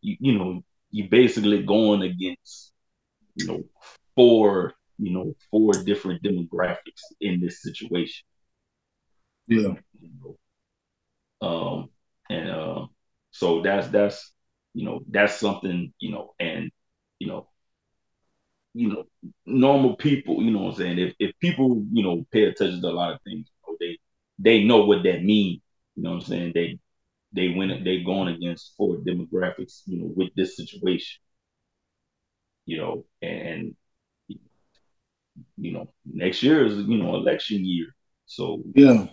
[0.00, 2.72] you you know, you basically going against,
[3.36, 3.64] you know,
[4.16, 8.24] four, you know, four different demographics in this situation.
[9.48, 10.36] yeah, You know?
[11.46, 11.90] Um,
[12.32, 12.86] and uh,
[13.30, 14.32] so that's that's
[14.74, 16.70] you know that's something you know, and
[17.18, 17.48] you know,
[18.74, 19.04] you know,
[19.46, 22.88] normal people, you know, what I'm saying if if people you know pay attention to
[22.88, 23.98] a lot of things, you know, they
[24.38, 25.60] they know what that means.
[25.96, 26.52] You know what I'm saying?
[26.54, 26.78] They
[27.32, 31.20] they went they going against four demographics, you know, with this situation.
[32.66, 33.74] You know, and
[35.56, 37.88] you know, next year is you know election year,
[38.26, 39.06] so yeah,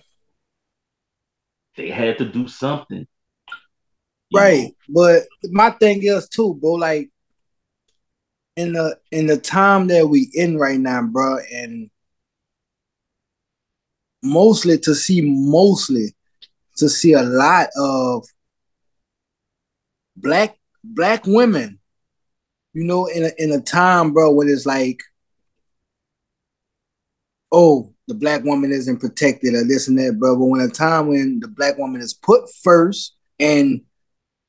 [1.80, 3.08] they had to do something.
[4.34, 4.64] right.
[4.64, 4.72] know.
[4.90, 6.74] But my thing is too, bro.
[6.74, 7.10] Like,
[8.58, 11.90] in the in the time that we in right now, bro, and
[14.22, 16.14] mostly to see mostly
[16.76, 18.26] to see a lot of
[20.18, 21.80] black black women,
[22.74, 25.00] you know, in a, in a time, bro, when it's like,
[27.54, 30.36] oh, the black woman isn't protected or this and that, bro.
[30.36, 33.82] But when a time when the black woman is put first and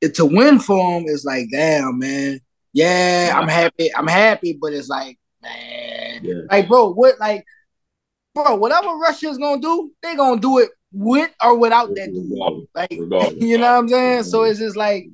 [0.01, 2.39] it to win for them, it's like, damn, man.
[2.73, 3.93] Yeah, I'm happy.
[3.95, 6.41] I'm happy, but it's like, man, Yeah.
[6.49, 7.45] like, bro, what, like,
[8.33, 12.67] bro, whatever Russia's gonna do, they gonna do it with or without that dude.
[12.73, 13.33] Like, regardless.
[13.41, 14.23] you know what I'm saying?
[14.23, 15.05] So it's just like,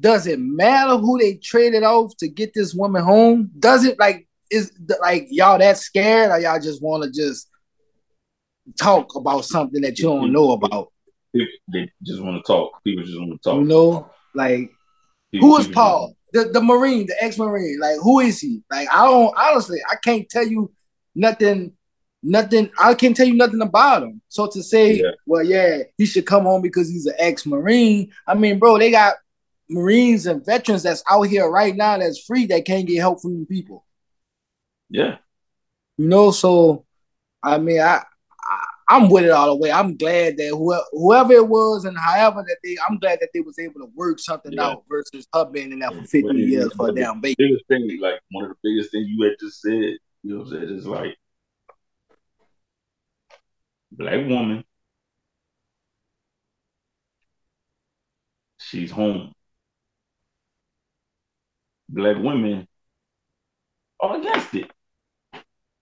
[0.00, 3.50] does it matter who they traded off to get this woman home?
[3.58, 7.48] Does it like is like y'all that scared or y'all just want to just
[8.78, 10.92] talk about something that you don't know about?
[11.32, 12.82] They just want to talk.
[12.84, 13.58] People just want to talk.
[13.60, 14.70] You know, like
[15.32, 16.14] People- who is Paul?
[16.32, 17.78] The the Marine, the ex-Marine.
[17.80, 18.62] Like who is he?
[18.70, 20.72] Like I don't honestly, I can't tell you
[21.14, 21.72] nothing.
[22.26, 22.70] Nothing.
[22.78, 24.22] I can't tell you nothing about him.
[24.28, 25.10] So to say, Yeah.
[25.26, 28.10] well, yeah, he should come home because he's an ex-Marine.
[28.26, 29.16] I mean, bro, they got
[29.68, 33.44] Marines and veterans that's out here right now that's free that can't get help from
[33.46, 33.84] people.
[34.88, 35.16] Yeah,
[35.98, 36.84] You know, so
[37.42, 38.04] I mean, I
[38.88, 39.72] I'm with it all the way.
[39.72, 43.40] I'm glad that whoever, whoever it was and however that they, I'm glad that they
[43.40, 44.66] was able to work something Yeah.
[44.66, 46.02] out versus her being in there for Yeah.
[46.02, 47.36] 50 Well, years for a damn baby.
[47.38, 50.48] biggest thing, like one of the biggest things you had just said, you know what
[50.48, 51.16] I'm saying, is like
[53.92, 54.64] black woman,
[58.58, 59.32] she's home.
[61.88, 62.66] Black women
[64.00, 64.70] are against it.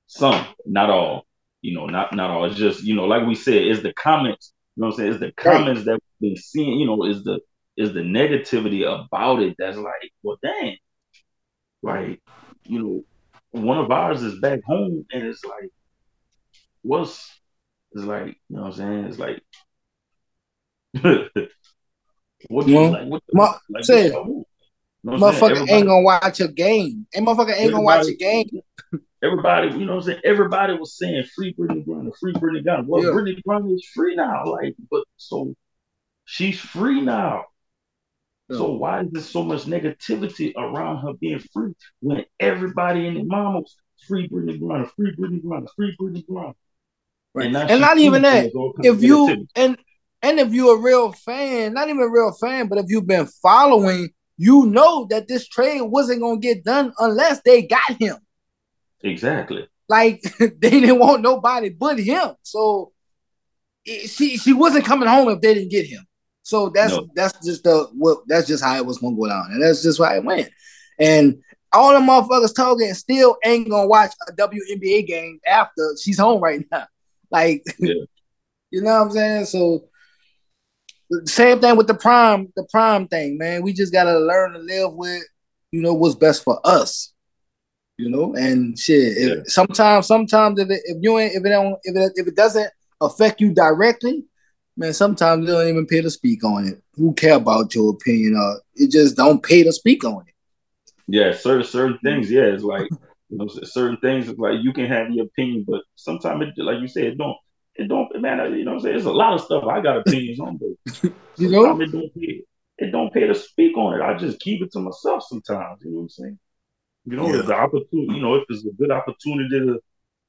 [0.06, 1.26] Some, not all.
[1.62, 2.44] You know, not not all.
[2.44, 5.10] It's just, you know, like we said, it's the comments, you know what I'm saying?
[5.12, 7.40] It's the comments that we've been seeing, you know, is the
[7.76, 10.76] is the negativity about it that's like, well, dang,
[11.82, 12.20] like
[12.64, 13.04] you know,
[13.62, 15.70] one of ours is back home, and it's like,
[16.82, 17.30] what's
[17.92, 19.04] it's like, you know what I'm saying?
[19.04, 19.42] It's like,
[22.48, 23.06] what you like?
[23.06, 24.44] What the, my, like, say, you know
[25.04, 27.06] motherfucker ain't gonna watch a game.
[27.14, 28.48] And motherfucker ain't gonna watch a game.
[29.22, 30.20] Everybody, you know what I'm saying?
[30.24, 32.86] Everybody was saying free Brittney Griner, free Brittney Griner.
[32.86, 33.10] Well, yeah.
[33.10, 34.44] Brittney Griner is free now.
[34.46, 35.54] Like, but so
[36.24, 37.44] she's free now.
[38.48, 38.56] Yeah.
[38.56, 43.22] So why is there so much negativity around her being free when everybody in the
[43.22, 43.76] mama's
[44.08, 46.54] free Brittney Griner, free Brittney Griner, free Brittney Griner?
[47.34, 47.46] Right.
[47.46, 48.50] And, and not even that.
[48.82, 49.78] If you and
[50.20, 53.26] and if you're a real fan, not even a real fan, but if you've been
[53.26, 58.16] following, you know that this trade wasn't gonna get done unless they got him.
[59.02, 59.66] Exactly.
[59.88, 62.30] Like they didn't want nobody but him.
[62.42, 62.92] So
[63.84, 66.06] it, she she wasn't coming home if they didn't get him.
[66.42, 67.08] So that's no.
[67.14, 70.00] that's just the what that's just how it was gonna go down, and that's just
[70.00, 70.48] why it went.
[70.98, 71.42] And
[71.72, 76.64] all the motherfuckers talking still ain't gonna watch a WNBA game after she's home right
[76.70, 76.86] now.
[77.30, 77.94] Like, yeah.
[78.70, 79.46] you know what I'm saying?
[79.46, 79.88] So
[81.24, 83.62] same thing with the prime, the prime thing, man.
[83.62, 85.22] We just gotta learn to live with,
[85.70, 87.11] you know, what's best for us.
[87.98, 89.18] You know, and shit.
[89.18, 89.34] Yeah.
[89.34, 92.36] If, sometimes, sometimes if it, if you ain't if it don't if it if it
[92.36, 92.70] doesn't
[93.00, 94.24] affect you directly,
[94.76, 96.82] man, sometimes they don't even pay to speak on it.
[96.94, 98.36] Who care about your opinion?
[98.36, 100.34] Or it just don't pay to speak on it.
[101.06, 102.06] Yeah, certain certain mm-hmm.
[102.06, 102.30] things.
[102.30, 102.88] Yeah, it's like
[103.32, 106.88] you know, certain things like you can have your opinion, but sometimes, it, like you
[106.88, 107.36] said, it don't,
[107.74, 108.54] it don't, man.
[108.54, 111.04] You know, what I'm saying it's a lot of stuff I got opinions on, but
[111.36, 112.42] you know, it don't pay,
[112.78, 114.02] it don't pay to speak on it.
[114.02, 115.82] I just keep it to myself sometimes.
[115.82, 116.38] You know what I'm saying?
[117.04, 117.40] You know, yeah.
[117.40, 119.80] if the opportunity, you know, if it's a good opportunity to,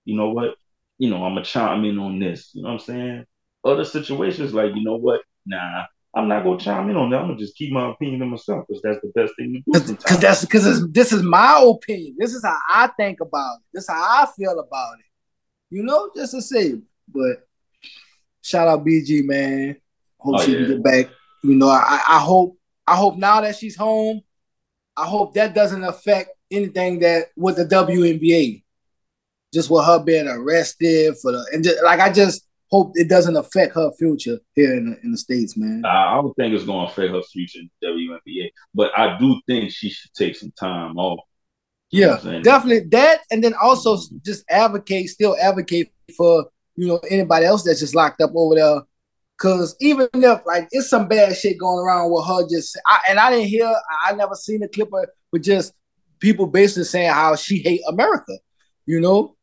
[0.06, 0.56] you know what,
[0.98, 2.52] you know, I'm gonna chime in on this.
[2.54, 3.26] You know what I'm saying?
[3.64, 5.84] Other situations, like you know what, nah,
[6.16, 7.22] I'm not gonna chime in on that.
[7.22, 9.96] I'm gonna just keep my opinion to myself because that's the best thing to do.
[9.96, 12.16] Because that's because this is my opinion.
[12.18, 13.64] This is how I think about it.
[13.74, 15.06] This is how I feel about it.
[15.70, 16.76] You know, just to say.
[17.08, 17.48] But
[18.42, 19.78] shout out BG man.
[20.18, 20.60] Hope oh, she yeah.
[20.60, 21.10] can get back.
[21.44, 24.22] You know, I, I hope I hope now that she's home,
[24.96, 28.64] I hope that doesn't affect anything that with the WNBA.
[29.54, 33.36] Just with her being arrested for the and just, like I just hope it doesn't
[33.36, 35.86] affect her future here in the, in the states, man.
[35.86, 39.72] I don't think it's going to affect her future in WNBA, but I do think
[39.72, 41.20] she should take some time off.
[41.92, 47.62] Yeah, definitely that, and then also just advocate, still advocate for you know anybody else
[47.62, 48.82] that's just locked up over there.
[49.38, 53.20] Cause even if like it's some bad shit going around with her, just I, and
[53.20, 53.72] I didn't hear,
[54.04, 55.74] I never seen a clip of, but just
[56.20, 58.34] people basically saying how she hate America,
[58.86, 59.36] you know.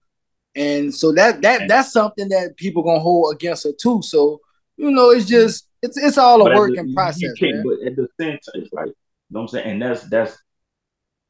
[0.57, 4.03] And so that that that's something that people gonna hold against her too.
[4.03, 4.41] So
[4.77, 7.33] you know, it's just it's it's all a work in process.
[7.41, 8.95] But at the same time, it's like you
[9.31, 10.37] know what I'm saying, and that's that's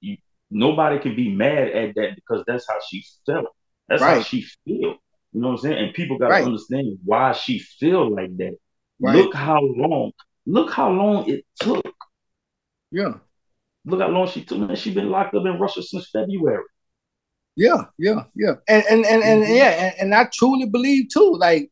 [0.01, 0.17] you.
[0.51, 3.47] Nobody can be mad at that because that's how she felt.
[3.89, 4.15] That's right.
[4.15, 4.97] how she feel.
[5.33, 5.85] You know what I'm saying?
[5.85, 6.45] And people gotta right.
[6.45, 8.57] understand why she feel like that.
[9.01, 9.17] Right.
[9.17, 10.13] Look how long.
[10.47, 11.85] Look how long it took.
[12.91, 13.15] Yeah.
[13.85, 14.59] Look how long she took.
[14.59, 16.65] Man, she been locked up in Russia since February.
[17.57, 18.55] Yeah, yeah, yeah.
[18.69, 19.55] And and and, and mm-hmm.
[19.55, 21.71] yeah, and, and I truly believe too, like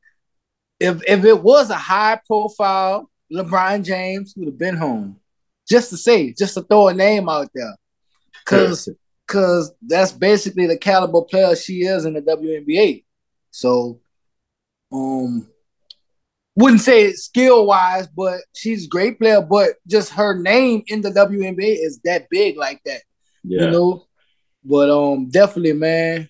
[0.81, 5.21] if if it was a high profile LeBron James would have been home.
[5.69, 7.77] Just to say, just to throw a name out there.
[8.47, 8.89] Cause
[9.27, 13.05] cause that's basically the caliber player she is in the WNBA.
[13.51, 14.01] So
[14.91, 15.47] um
[16.59, 21.11] wouldn't say skill wise, but she's a great player, but just her name in the
[21.11, 23.03] WNBA is that big like that.
[23.45, 23.67] Yeah.
[23.67, 24.07] You know,
[24.65, 26.29] but um, definitely, man,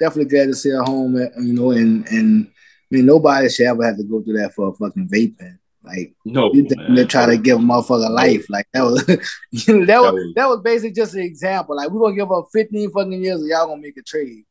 [0.00, 1.20] definitely glad to see her home.
[1.20, 4.54] At, you know, and and I mean, nobody should ever have to go through that
[4.54, 5.58] for a fucking vaping.
[5.84, 8.46] Like no, you they try to give a motherfucker life.
[8.48, 9.06] Like that was,
[9.50, 11.76] you know, that, that was, was that was basically just an example.
[11.76, 14.44] Like we're gonna give her 15 fucking years, and y'all gonna make a trade.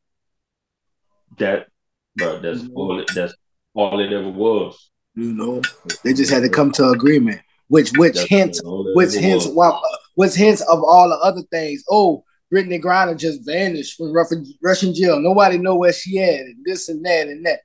[1.38, 1.66] That,
[2.14, 3.00] bro, that's all.
[3.00, 3.34] It, that's
[3.74, 4.88] all it ever was.
[5.16, 5.62] You know,
[6.04, 7.40] they just had to come to agreement.
[7.68, 9.82] Which, which that's hints, which hints, while,
[10.14, 11.82] which hints of all the other things.
[11.90, 14.14] Oh, Brittney Griner just vanished from
[14.62, 15.18] Russian jail.
[15.18, 17.60] Nobody know where she at, and this and that and that.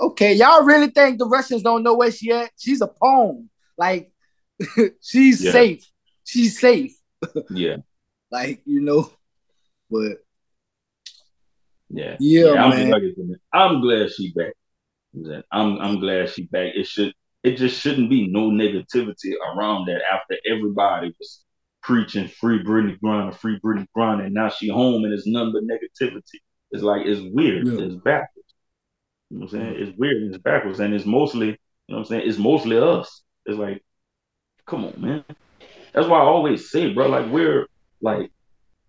[0.00, 2.50] Okay, y'all really think the Russians don't know where she at?
[2.56, 3.50] She's a pawn.
[3.76, 4.10] Like
[5.02, 5.52] she's yeah.
[5.52, 5.84] safe.
[6.24, 6.96] She's safe.
[7.50, 7.76] yeah.
[8.30, 9.10] Like you know,
[9.90, 10.18] but
[11.90, 12.94] yeah, yeah, yeah man.
[12.94, 14.54] I'm, I'm glad she back.
[15.52, 16.72] I'm I'm glad she back.
[16.74, 17.12] It should
[17.42, 21.44] it just shouldn't be no negativity around that after everybody was
[21.82, 25.62] preaching free Brittney Griner, free Brittney Griner, and now she home and it's none but
[25.62, 26.40] negativity.
[26.70, 27.66] It's like it's weird.
[27.66, 27.84] Yeah.
[27.84, 28.54] It's backwards.
[29.30, 29.74] You know what I'm saying?
[29.78, 30.80] It's weird and it's backwards.
[30.80, 31.56] And it's mostly, you
[31.88, 32.28] know what I'm saying?
[32.28, 33.22] It's mostly us.
[33.46, 33.82] It's like,
[34.66, 35.24] come on, man.
[35.92, 37.66] That's why I always say, bro, like we're
[38.00, 38.30] like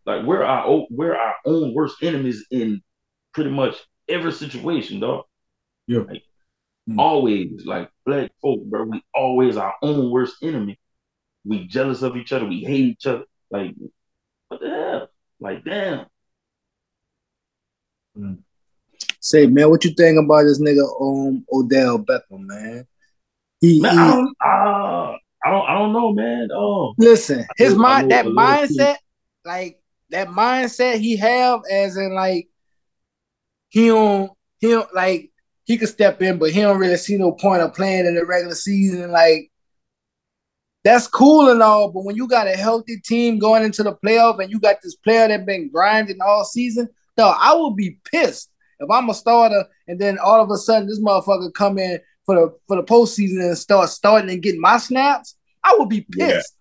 [0.05, 2.81] like we're our we're our own worst enemies in
[3.33, 3.75] pretty much
[4.07, 5.25] every situation, dog.
[5.89, 6.01] Yeah.
[6.01, 6.23] Like,
[6.87, 6.99] mm.
[6.99, 8.83] always like black folk, bro.
[8.83, 10.79] We always our own worst enemy.
[11.43, 12.45] We jealous of each other.
[12.45, 13.23] We hate each other.
[13.49, 13.73] Like,
[14.49, 15.09] what the hell?
[15.39, 16.05] Like, damn.
[18.15, 18.37] Mm.
[19.19, 22.85] Say, man, what you think about this nigga um Odell Beckham, man?
[23.59, 26.49] He, man, he, I don't, uh, I don't, I don't know, man.
[26.53, 28.97] Oh, listen, his mind, that mindset,
[29.43, 29.81] like
[30.11, 32.47] that mindset he have, as in like
[33.69, 35.31] he don't, he don't like
[35.69, 38.25] he could step in, but he don't really see no point of playing in the
[38.25, 39.11] regular season.
[39.11, 39.51] Like
[40.83, 44.41] that's cool and all, but when you got a healthy team going into the playoff
[44.41, 46.89] and you got this player that been grinding all season,
[47.19, 48.49] no, I will be pissed
[48.79, 52.33] if I'm a starter and then all of a sudden this motherfucker come in for
[52.33, 55.37] the for the postseason and start starting and getting my snaps.
[55.63, 56.55] I would be pissed.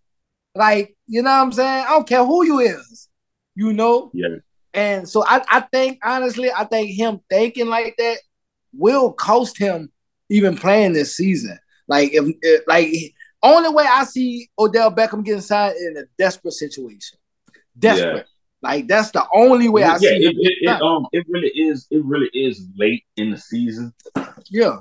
[0.54, 0.60] Yeah.
[0.62, 1.84] Like, you know what I'm saying?
[1.86, 3.08] I don't care who you is,
[3.54, 4.10] you know?
[4.12, 4.36] Yeah.
[4.74, 8.18] And so I, I think honestly, I think him thinking like that
[8.72, 9.90] will cost him
[10.28, 11.58] even playing this season.
[11.86, 12.92] Like if, if like
[13.42, 17.18] only way I see Odell Beckham getting signed in a desperate situation.
[17.78, 18.16] Desperate.
[18.16, 18.22] Yeah.
[18.60, 21.86] Like that's the only way I yeah, see it, it, it, um, it really is.
[21.90, 23.94] It really is late in the season.
[24.50, 24.80] Yeah,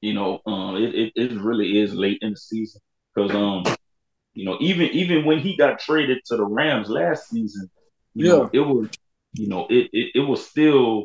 [0.00, 2.80] you know, um, it, it, it really is late in the season
[3.14, 3.62] because um,
[4.34, 7.70] you know, even even when he got traded to the Rams last season,
[8.14, 8.32] you yeah.
[8.32, 8.88] know, it was
[9.34, 11.04] you know, it, it it was still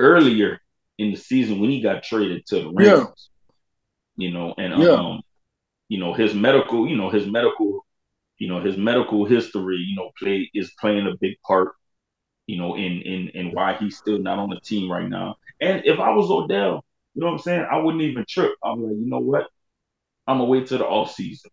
[0.00, 0.58] earlier
[1.02, 3.30] in the season when he got traded to the Rams.
[4.16, 4.26] Yeah.
[4.26, 4.90] You know, and yeah.
[4.90, 5.22] um,
[5.88, 7.84] you know, his medical, you know, his medical
[8.42, 11.74] you know his medical history you know play is playing a big part
[12.48, 15.36] you know in in in why he's still not on the team right now.
[15.60, 16.84] And if i was odell
[17.14, 17.66] you know what i'm saying?
[17.70, 18.52] I wouldn't even trip.
[18.64, 19.46] I'm like you know what?
[20.26, 21.52] I'm gonna wait till the off season.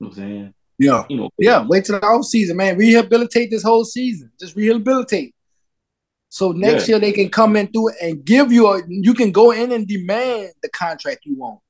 [0.00, 0.54] You know what i'm saying?
[0.78, 1.04] Yeah.
[1.10, 2.78] You know yeah wait till the off season man.
[2.78, 4.32] Rehabilitate this whole season.
[4.40, 5.34] Just rehabilitate
[6.32, 6.94] so next yeah.
[6.94, 9.72] year they can come in through it and give you a you can go in
[9.72, 11.60] and demand the contract you want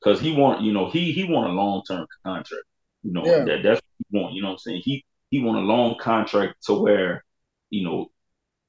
[0.00, 2.64] because he want you know he he want a long-term contract
[3.04, 3.44] you know, yeah.
[3.44, 4.34] that that's what he want.
[4.34, 4.82] You know what I'm saying?
[4.82, 7.22] He he want a long contract to where,
[7.70, 8.10] you know,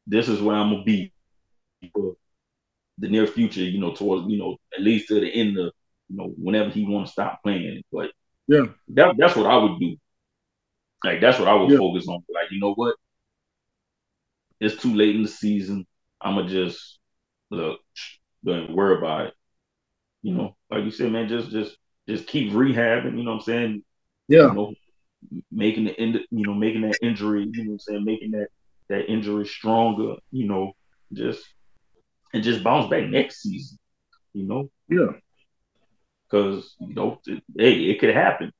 [0.05, 1.13] this is where I'm gonna be
[1.93, 2.15] for
[2.97, 5.71] the near future, you know, towards, you know, at least to the end of,
[6.09, 7.81] you know, whenever he want to stop playing.
[7.91, 8.11] But
[8.47, 9.95] yeah, that, that's what I would do.
[11.03, 11.77] Like that's what I would yeah.
[11.77, 12.23] focus on.
[12.29, 12.95] Like, you know what?
[14.59, 15.85] It's too late in the season.
[16.21, 16.99] I'ma just
[17.49, 17.79] look,
[18.43, 19.33] don't worry about it.
[20.21, 21.77] You know, like you said, man, just just
[22.07, 23.83] just keep rehabbing, you know what I'm saying?
[24.27, 24.47] Yeah.
[24.47, 24.73] You know,
[25.51, 28.47] making the end, you know, making that injury, you know I'm saying, making that
[28.89, 30.73] that injury stronger, you know,
[31.13, 31.43] just
[32.33, 33.77] and just bounce back next season,
[34.33, 34.69] you know?
[34.89, 35.17] Yeah.
[36.29, 37.21] Cause, you know,
[37.57, 38.51] hey, it could happen.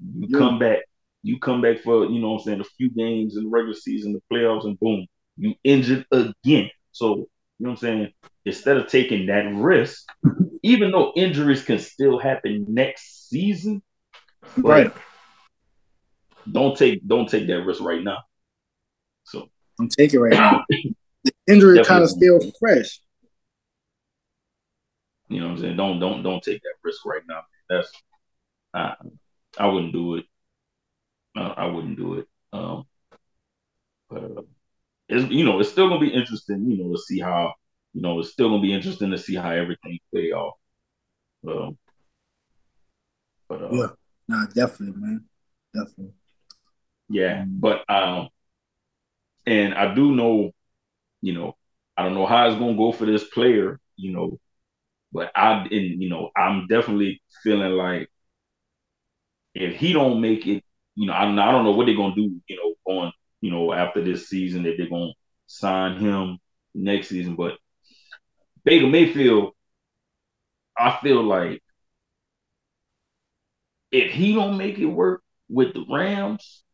[0.00, 0.38] You yeah.
[0.38, 0.80] come back,
[1.22, 3.74] you come back for, you know what I'm saying, a few games in the regular
[3.74, 5.06] season, the playoffs, and boom,
[5.36, 6.70] you injured again.
[6.92, 7.26] So, you
[7.58, 8.12] know what I'm saying?
[8.44, 10.04] Instead of taking that risk,
[10.62, 13.82] even though injuries can still happen next season,
[14.56, 14.92] right.
[16.50, 18.18] Don't take don't take that risk right now.
[19.24, 20.64] So I'm taking right now.
[20.68, 23.00] the injury kind of still fresh.
[25.28, 25.76] You know what I'm saying?
[25.76, 27.42] Don't don't don't take that risk right now.
[27.68, 27.92] That's
[28.72, 28.94] I
[29.58, 30.24] I wouldn't do it.
[31.38, 32.26] Uh, I wouldn't do it.
[32.52, 32.84] Um,
[34.10, 34.42] but uh,
[35.08, 36.70] it's you know it's still gonna be interesting.
[36.70, 37.54] You know to see how
[37.94, 40.56] you know it's still gonna be interesting to see how everything play off.
[41.48, 41.78] Um,
[43.48, 43.86] but uh, yeah.
[44.28, 45.24] Nah, definitely, man.
[45.74, 46.14] Definitely.
[47.08, 48.28] Yeah, but um,
[49.46, 50.50] and I do know,
[51.22, 51.56] you know,
[51.96, 54.38] I don't know how it's gonna go for this player, you know,
[55.12, 58.10] but I and you know, I'm definitely feeling like
[59.54, 60.64] if he don't make it,
[60.98, 63.50] you know, I don't, I don't know what they're gonna do, you know, going, you
[63.52, 65.12] know, after this season if they're gonna
[65.46, 66.38] sign him
[66.74, 67.56] next season, but
[68.64, 69.54] Baker Mayfield,
[70.76, 71.62] I feel like
[73.90, 76.64] if he don't make it work with the Rams,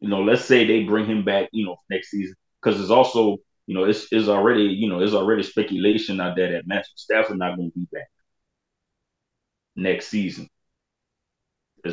[0.00, 3.38] you know, let's say they bring him back, you know, next season, because it's also,
[3.66, 7.38] you know, it's, it's already, you know, it's already speculation out there that Matthew Stafford
[7.38, 8.08] not going to be back
[9.76, 10.48] next season.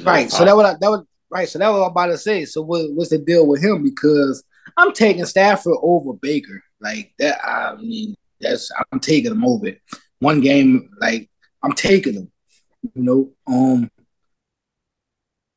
[0.04, 0.32] Right.
[0.32, 1.48] So that would that would right.
[1.48, 2.46] So that was I'm about to say.
[2.46, 3.84] So what, what's the deal with him?
[3.84, 4.44] Because
[4.78, 6.64] I'm taking Stafford over Baker.
[6.80, 7.44] Like that.
[7.44, 9.72] I mean, that's I'm taking him over.
[10.20, 11.30] One game, like
[11.64, 12.32] I'm taking him.
[12.94, 13.90] You know, um,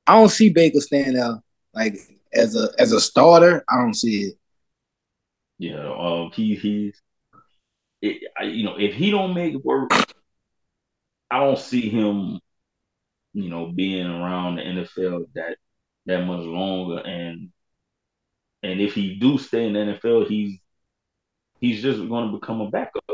[0.06, 1.40] I don't see Baker stand out
[1.74, 1.96] like
[2.32, 3.64] as a as a starter.
[3.68, 4.34] I don't see it.
[5.58, 7.02] Yeah, um, he he's,
[8.00, 9.90] it, I, you know, if he don't make it work,
[11.30, 12.39] I don't see him.
[13.32, 15.56] You know, being around the NFL that
[16.06, 17.50] that much longer and
[18.62, 20.58] and if he do stay in the NFL, he's
[21.60, 23.04] he's just going to become a backup.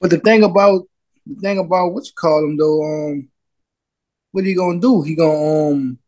[0.00, 0.82] But the thing about
[1.26, 3.28] the thing about what you call him though, um,
[4.32, 5.02] what he gonna do?
[5.02, 5.98] He gonna um,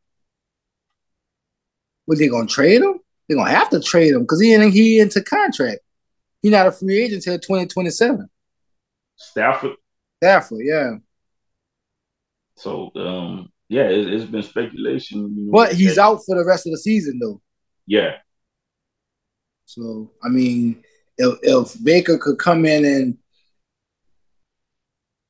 [2.07, 3.01] what they gonna trade him?
[3.29, 5.81] They gonna have to trade him because he ain't he into contract.
[6.43, 8.29] He not a free agent till twenty twenty seven.
[9.17, 9.73] Stafford.
[10.17, 10.97] Stafford, yeah.
[12.61, 15.35] So um, yeah, it, has been speculation.
[15.35, 17.41] You know, but he's that, out for the rest of the season though.
[17.87, 18.17] Yeah.
[19.65, 20.83] So I mean,
[21.17, 23.19] if if Baker could come in and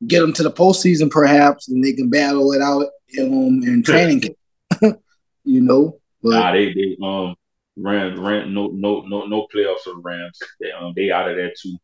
[0.06, 2.86] get them to the postseason, perhaps, and they can battle it out
[3.20, 4.36] um, in training camp.
[5.44, 7.36] you know, but nah, they they um
[7.76, 10.38] Rams Rams no no no no playoffs for the Rams.
[10.60, 11.76] They um they out of there too.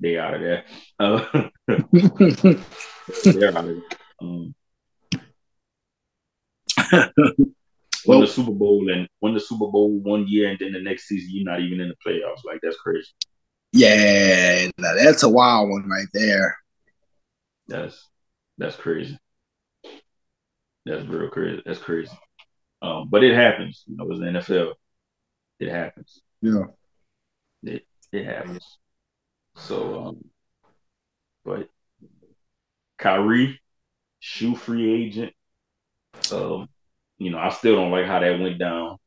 [0.00, 0.64] They out of there.
[0.98, 1.24] Uh,
[3.24, 3.82] they're out of there.
[4.22, 4.54] Um,
[8.06, 11.08] win the Super Bowl and win the Super Bowl one year, and then the next
[11.08, 12.44] season you're not even in the playoffs.
[12.44, 13.08] Like that's crazy.
[13.72, 16.56] Yeah, that's a wild one right there.
[17.66, 18.08] That's
[18.58, 19.18] that's crazy.
[20.86, 21.62] That's real crazy.
[21.64, 22.12] That's crazy.
[22.82, 23.82] Um, but it happens.
[23.86, 24.74] You know, it's the NFL.
[25.58, 26.20] It happens.
[26.42, 26.64] Yeah.
[27.62, 28.78] It it happens.
[29.56, 30.24] So, um,
[31.44, 31.68] but
[32.98, 33.60] Kyrie,
[34.20, 35.32] shoe free agent.
[36.32, 36.68] Um,
[37.24, 38.98] you know, I still don't like how that went down.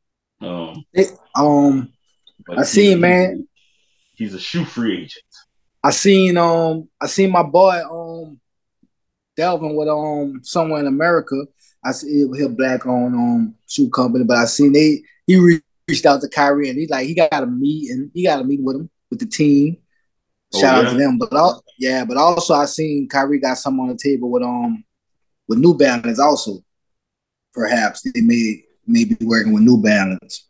[0.41, 1.93] Um, it, um,
[2.49, 3.47] I seen man.
[4.15, 5.23] He's a shoe free agent.
[5.83, 8.39] I seen um, I seen my boy um,
[9.35, 11.35] Delvin with um, somewhere in America.
[11.85, 16.21] I see he black on um shoe company, but I seen they he reached out
[16.21, 18.89] to Kyrie and he's like he got a meeting, he got a meeting with him
[19.11, 19.77] with the team.
[20.55, 20.89] Oh, Shout yeah?
[20.89, 23.95] out to them, but all, yeah, but also I seen Kyrie got some on the
[23.95, 24.83] table with um
[25.47, 26.63] with New Balance also
[27.57, 30.47] perhaps they may may be working with New Balance.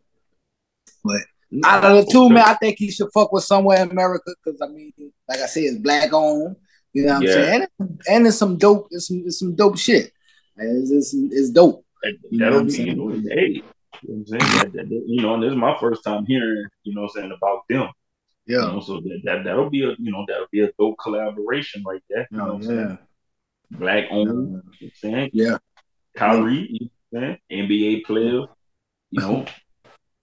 [1.03, 1.21] But
[1.63, 4.61] out of the two, man, I think he should fuck with somewhere in America because
[4.61, 4.91] I mean,
[5.27, 6.57] like I said, it's black owned.
[6.93, 7.29] You know what yeah.
[7.29, 7.67] I'm saying?
[7.79, 10.11] And, and it's some dope, it's some, it's some dope shit.
[10.57, 11.85] It's, it's, it's dope.
[12.31, 13.61] You That'll be, you know, hey,
[14.01, 14.23] you know?
[14.27, 17.31] That, that, that, you know, and this is my first time hearing, you know, saying
[17.31, 17.89] about them.
[18.47, 18.65] Yeah.
[18.65, 21.83] You know, so that, that that'll be a you know that'll be a dope collaboration
[21.85, 22.27] right there.
[22.31, 22.67] You oh, know what I'm yeah.
[22.67, 22.97] Saying?
[23.71, 24.27] Black owned.
[24.29, 24.33] Yeah.
[24.33, 25.29] You know I'm saying?
[25.33, 25.57] Yeah.
[26.15, 28.45] Kyrie, man, NBA player,
[29.11, 29.45] you know,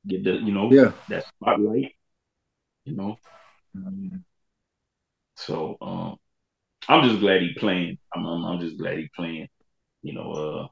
[0.07, 0.93] get the you know yeah.
[1.09, 1.93] that spotlight,
[2.85, 3.17] you know.
[5.37, 6.17] So um,
[6.89, 7.99] I'm just glad he playing.
[8.15, 9.49] I'm, I'm, I'm just glad he playing.
[10.03, 10.67] You know, uh,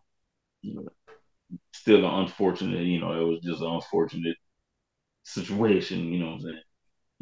[0.62, 0.88] you know,
[1.72, 2.82] still an unfortunate.
[2.82, 4.36] You know, it was just an unfortunate
[5.22, 6.12] situation.
[6.12, 6.62] You know, what I'm saying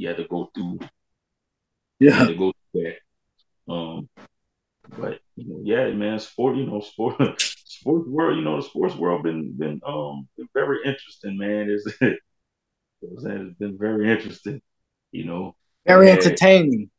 [0.01, 0.78] you had to go through.
[1.99, 3.72] Yeah, had to go through that.
[3.72, 4.09] Um,
[4.99, 6.57] but you know, yeah, man, sport.
[6.57, 7.16] You know, sport.
[7.81, 11.70] sports world, you know, the sports world been been um been very interesting, man.
[11.70, 11.87] It's,
[13.03, 14.61] it's been very interesting,
[15.12, 15.57] you know.
[15.87, 16.91] Very entertaining.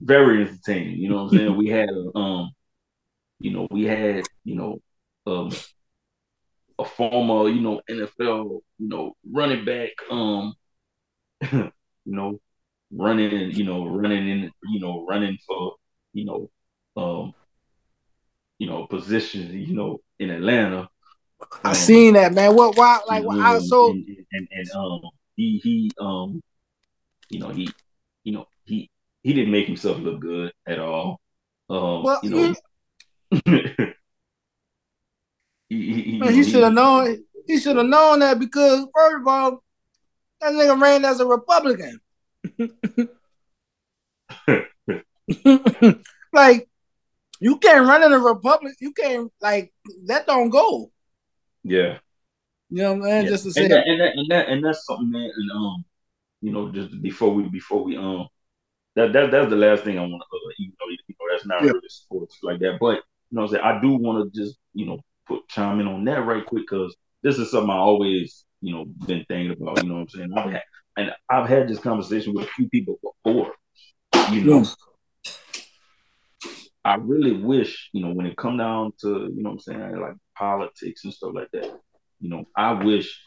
[0.00, 0.96] Very entertaining.
[0.96, 1.56] You know what I'm saying?
[1.56, 2.52] we had um,
[3.40, 4.78] you know, we had, you know,
[5.26, 5.50] um
[6.78, 10.54] a former, you know, NFL, you know, running back, um,
[11.52, 11.70] you
[12.06, 12.40] know,
[12.90, 15.74] running, you know, running in, you know, running for,
[16.12, 16.50] you know,
[16.96, 17.34] um,
[18.58, 20.88] you know, positions, you know, in Atlanta.
[21.64, 22.54] I um, seen that man.
[22.54, 22.76] What?
[22.76, 23.00] Why?
[23.06, 25.00] Like, and, I so and, and, and um,
[25.36, 26.40] he he um,
[27.28, 27.68] you know, he
[28.24, 28.88] you know he
[29.22, 31.20] he didn't make himself look good at all.
[31.68, 32.54] Um, well, you know.
[35.68, 37.24] he, he, man, he should have known.
[37.46, 39.64] He should have known that because first of all,
[40.40, 42.00] that nigga ran as a Republican.
[46.32, 46.68] like
[47.42, 48.74] you can't run in a republic.
[48.80, 49.72] You can't like
[50.06, 50.28] that.
[50.28, 50.92] Don't go.
[51.64, 51.98] Yeah.
[52.70, 53.24] You know, man.
[53.24, 53.30] Yeah.
[53.30, 55.28] Just to say, and that, and that, and that, and that's something, man.
[55.36, 55.84] And um,
[56.40, 58.28] you know, just before we before we um,
[58.94, 61.46] that that that's the last thing I want to, uh, even though you know that's
[61.46, 61.72] not yeah.
[61.72, 64.86] really sports like that, but you know, I'm saying I do want to just you
[64.86, 68.72] know put chime in on that right quick because this is something I always you
[68.72, 69.82] know been thinking about.
[69.82, 70.32] You know what I'm saying?
[70.36, 70.62] I've had
[70.96, 73.52] and I've had this conversation with a few people before.
[74.30, 74.64] You know,
[76.84, 80.14] I really wish, you know, when it come down to, you know I'm saying, like
[80.36, 81.78] politics and stuff like that,
[82.20, 83.24] you know, I wish,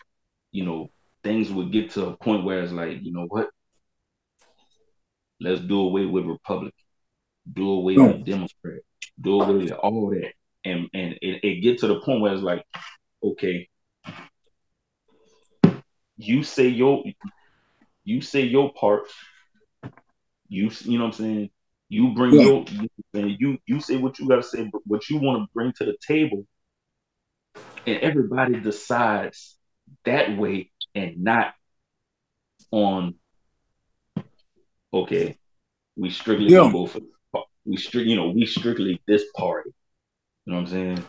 [0.52, 0.90] you know,
[1.24, 3.50] things would get to a point where it's like, you know what?
[5.40, 6.72] Let's do away with Republican,
[7.52, 8.82] do away with Democrat,
[9.20, 10.34] do away with all that.
[10.64, 12.66] And and it, it get to the point where it's like,
[13.24, 13.68] okay,
[16.18, 17.04] you say your
[18.04, 19.04] you say your part,
[20.48, 21.50] you you know what I'm saying,
[21.90, 22.42] you bring yeah.
[22.42, 22.66] your
[23.14, 25.86] and you you say what you gotta say, but what you want to bring to
[25.86, 26.46] the table,
[27.86, 29.58] and everybody decides
[30.04, 31.54] that way and not
[32.72, 33.16] on
[34.94, 35.38] okay,
[35.96, 36.72] we strictly Yeah.
[36.72, 36.90] for
[37.66, 39.72] we strict you know, we strictly this party.
[40.46, 41.04] You know what I'm saying?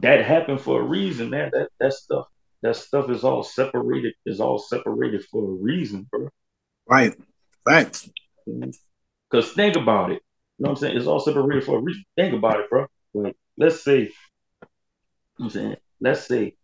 [0.00, 1.50] That happened for a reason, man.
[1.52, 2.26] That that stuff
[2.62, 6.28] that stuff is all separated, is all separated for a reason, bro.
[6.88, 7.14] Right.
[7.66, 8.08] Right.
[9.30, 10.22] Because think about it.
[10.58, 10.96] You know what I'm saying?
[10.96, 12.04] It's all separated for a reason.
[12.16, 12.86] Think about it, bro.
[13.14, 14.08] Like, let's say, you
[15.38, 16.56] know I'm saying, let's say,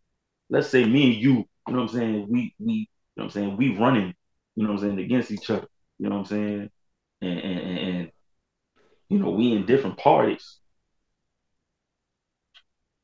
[0.51, 2.87] let's say me and you, you know what I'm saying, we we, you
[3.17, 4.15] know what I'm saying, we running,
[4.57, 5.67] you know what I'm saying, against each other.
[5.99, 6.71] You know what I'm saying?
[7.23, 8.13] And and, and, and
[9.09, 10.59] you know, we in different parties.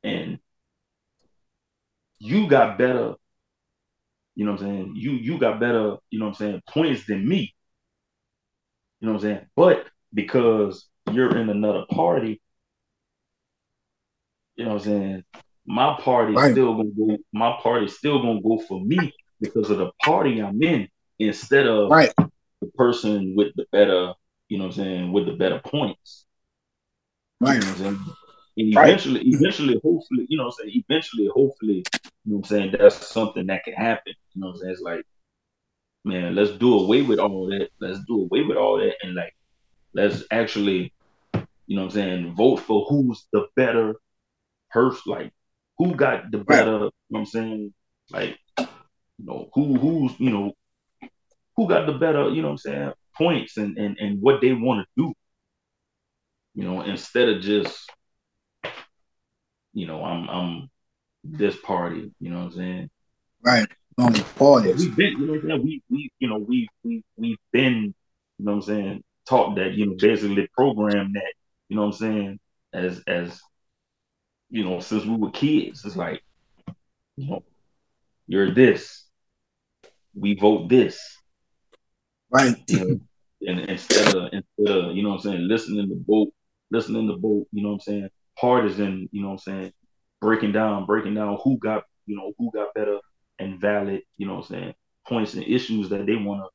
[0.02, 0.38] And
[2.18, 3.14] you got better,
[4.34, 4.92] you know what I'm saying?
[4.96, 7.54] You you got better, you know what I'm saying, points than me.
[9.00, 9.46] You know what I'm saying?
[9.54, 12.40] But because you're in another party,
[14.56, 15.24] you know what I'm saying,
[15.66, 16.52] my party's Right.
[16.52, 20.60] still gonna go, my party's still gonna go for me because of the party I'm
[20.62, 20.88] in
[21.18, 22.12] instead of Right.
[22.60, 24.14] the person with the better,
[24.48, 26.26] you know what I'm saying, with the better points.
[27.40, 27.54] Right.
[27.54, 28.00] You know what I'm saying?
[28.58, 28.88] And Right.
[28.88, 31.86] eventually, eventually, hopefully, you know what I'm saying, eventually, hopefully,
[32.24, 34.14] you know what I'm saying, that's something that can happen.
[34.34, 34.72] You know what I'm saying?
[34.72, 35.06] It's like,
[36.08, 37.68] man, let's do away with all that.
[37.80, 39.34] Let's do away with all that and like
[39.94, 40.92] let's actually,
[41.66, 43.94] you know what I'm saying, vote for who's the better
[44.70, 45.32] person, like
[45.76, 47.74] who got the better, you know what I'm saying?
[48.10, 50.52] Like, you know, who who's, you know,
[51.56, 54.52] who got the better, you know what I'm saying, points and and, and what they
[54.52, 55.14] want to do.
[56.54, 57.90] You know, instead of just,
[59.72, 60.70] you know, I'm I'm
[61.22, 62.90] this party, you know what I'm saying?
[63.42, 63.68] Right.
[63.98, 64.76] On the Yeah, parties.
[64.78, 65.62] we've been, you know what I'm saying?
[65.64, 67.94] We we you know, we we we've been,
[68.38, 71.34] you know what I'm saying, taught that, you know, basically programmed that,
[71.68, 72.40] you know what I'm saying,
[72.72, 73.40] as as
[74.50, 75.84] you know, since we were kids.
[75.84, 76.22] It's like,
[77.16, 77.44] you know,
[78.28, 79.04] you're this.
[80.14, 81.00] We vote this.
[82.30, 82.56] Right.
[82.68, 83.00] You know,
[83.48, 86.28] and instead of instead of, you know what I'm saying, listening to both,
[86.70, 89.72] listening to both, you know what I'm saying, partisan, you know what I'm saying,
[90.20, 92.98] breaking down, breaking down who got, you know, who got better
[93.38, 94.74] and valid, you know what I'm saying,
[95.08, 96.46] points and issues that they wanna,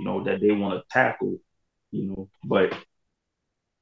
[0.00, 1.38] you know, that they wanna tackle,
[1.92, 2.28] you know.
[2.44, 2.74] But,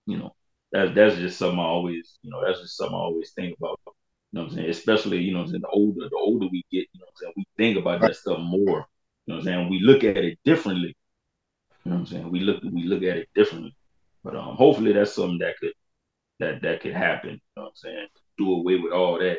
[0.07, 0.35] you know,
[0.73, 3.81] that that's just something I always, you know, that's just something I always think about.
[3.87, 3.93] You
[4.33, 4.71] know what I'm saying?
[4.71, 7.47] Especially, you know the older, the older we get, you know what I'm saying, we
[7.57, 8.87] think about that stuff more.
[9.27, 9.71] You know what I'm saying?
[9.71, 10.97] We look at it differently.
[11.85, 12.31] You know what I'm saying?
[12.31, 13.75] We look we look at it differently.
[14.25, 15.73] But um hopefully that's something that could
[16.41, 17.33] that that could happen.
[17.33, 18.09] You know what I'm saying?
[18.39, 19.39] Do away with all that.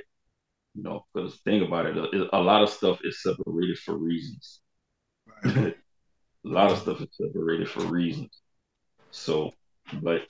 [0.76, 4.62] You know, because think about it, a, a lot of stuff is separated for reasons.
[5.46, 5.74] a
[6.44, 8.30] lot of stuff is separated for reasons.
[9.12, 9.52] So,
[10.02, 10.22] but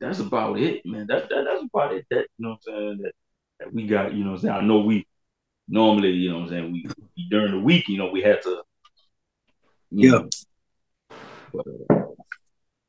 [0.00, 1.06] that's about it, man.
[1.08, 2.06] That, that that's about it.
[2.10, 2.98] That you know what I'm saying.
[3.02, 3.12] That,
[3.58, 4.14] that we got.
[4.14, 4.54] You know what I'm saying.
[4.54, 5.06] I know we
[5.68, 6.72] normally, you know what I'm saying.
[6.72, 8.62] We, we during the week, you know, we had to.
[9.90, 10.10] Yeah.
[10.10, 10.28] know,
[11.52, 12.06] but, uh,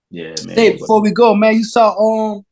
[0.10, 0.56] yeah, man.
[0.56, 2.46] Hey, before we go, man, you saw um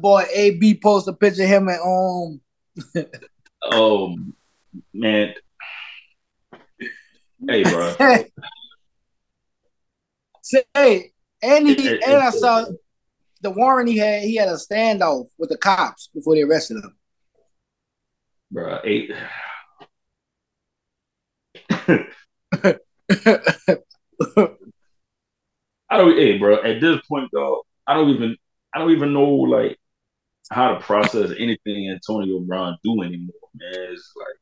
[0.00, 2.40] boy AB post a picture of him and um
[3.62, 4.16] Oh
[4.94, 5.34] man.
[7.46, 7.94] Hey, bro.
[10.42, 12.64] say and he It- it- and I saw
[13.42, 16.96] the warrant he had he had a standoff with the cops before they arrested him.
[18.50, 18.80] bro.
[18.84, 19.10] Eight.
[21.70, 22.06] I
[25.96, 26.16] don't.
[26.16, 26.56] Hey, bro.
[26.62, 28.36] At this point, though, I don't even.
[28.74, 29.78] I don't even know like
[30.50, 33.72] how to process anything Antonio Brown do anymore, man.
[33.92, 34.36] It's like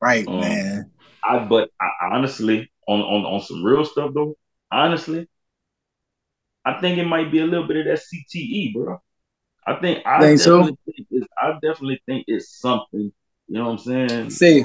[0.00, 0.90] right, Um, man.
[1.24, 1.40] I.
[1.46, 4.36] But I, honestly, on on on some real stuff though,
[4.72, 5.28] honestly,
[6.64, 8.98] I think it might be a little bit of that CTE, bro.
[9.66, 10.76] I think I Think so?
[10.86, 13.12] think it's, I definitely think it's something.
[13.48, 14.30] You know what I'm saying?
[14.30, 14.64] See,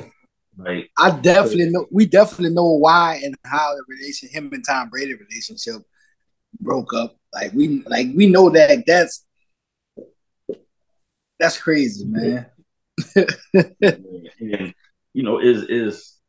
[0.57, 4.90] Like I definitely know we definitely know why and how the relation him and Tom
[4.90, 5.82] Brady relationship
[6.61, 7.18] broke up.
[7.34, 9.26] Like we like we know that that's
[11.39, 12.45] that's crazy, man.
[13.15, 14.73] and
[15.14, 16.19] you know is is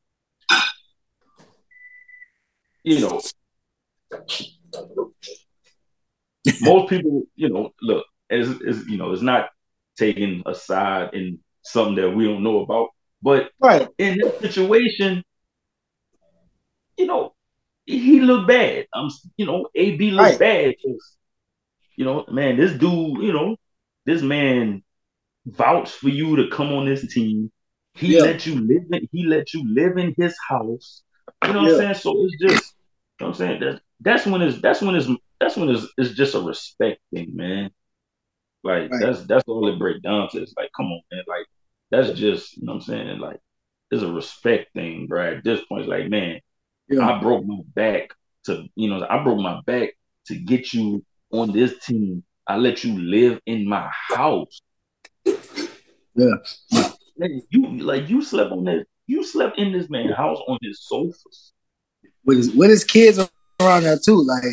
[2.83, 3.21] you know
[6.61, 9.51] most people you know look is is you know it's not
[9.97, 12.89] taking a side in something that we don't know about
[13.23, 13.89] but Right.
[13.99, 15.23] in this situation
[16.97, 17.35] you know
[17.87, 20.39] he looked bad i'm you know ab looked Right.
[20.39, 20.75] bad
[21.97, 23.57] you know man this dude you know
[24.07, 24.83] this man
[25.47, 27.51] vouched for you to come on this team
[27.95, 28.23] he Yeah.
[28.23, 31.03] let you live in he let you live in his house
[31.47, 31.73] you know what Yeah.
[31.75, 32.75] i'm saying so it's just
[33.21, 35.09] you know what i'm saying that that's when it's that's when it's
[35.41, 37.71] that's when it's, it's just a respect thing man
[38.63, 39.01] like Right.
[39.01, 41.47] that's that's all it breaks down to it's like come on man like
[41.91, 43.19] that's just you know what I'm saying.
[43.21, 43.39] Like
[43.91, 45.37] it's a respect thing, bro.
[45.37, 46.41] At this point, it's like man,
[46.89, 47.07] Yeah.
[47.07, 48.11] I broke my back
[48.47, 49.91] to you know I broke my back
[50.27, 52.25] to get you on this team.
[52.49, 54.61] I let you live in my house.
[56.15, 56.35] Yeah.
[57.17, 58.85] Man, you like you slept on this.
[59.07, 61.53] You slept in this man's house on his sofas.
[62.25, 63.19] With his with his kids
[63.61, 64.23] around there too.
[64.25, 64.45] Like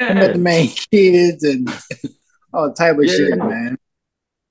[0.00, 1.68] I met the man kids and
[2.52, 3.12] all type of Yeah.
[3.12, 3.78] shit, man.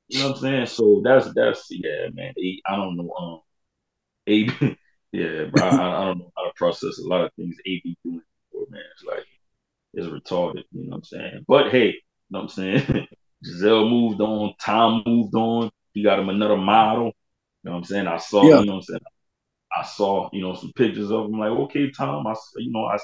[0.09, 0.65] You know what I'm saying?
[0.67, 2.33] So that's that's yeah, man.
[2.65, 3.11] I don't know.
[3.19, 3.41] Um,
[4.27, 4.45] A,
[5.11, 5.61] yeah, bro.
[5.63, 8.21] I, I don't know how to process a lot of things AB doing
[8.51, 8.81] for man.
[8.93, 9.25] It's like
[9.93, 10.63] it's retarded.
[10.71, 11.45] You know what I'm saying?
[11.47, 11.93] But hey, you
[12.29, 13.07] know what I'm saying?
[13.43, 14.53] Gisele moved on.
[14.61, 15.69] Tom moved on.
[15.97, 17.05] He got him another model.
[17.05, 17.11] You
[17.63, 18.05] know what I'm saying?
[18.05, 18.43] I saw.
[18.43, 18.59] Yeah.
[18.59, 19.01] You know what I'm saying?
[19.75, 20.29] I saw.
[20.31, 21.39] You know some pictures of him.
[21.39, 22.27] Like, okay, Tom.
[22.27, 22.99] I, you know I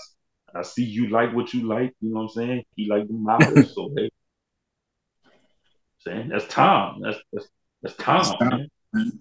[0.54, 1.92] I see you like what you like.
[2.02, 2.64] You know what I'm saying?
[2.76, 3.74] He like the models.
[3.76, 4.12] so hey,
[6.02, 7.02] saying that's Tom.
[7.02, 7.48] That's that's
[7.82, 8.68] that's Tom, Tom.
[8.94, 9.20] man.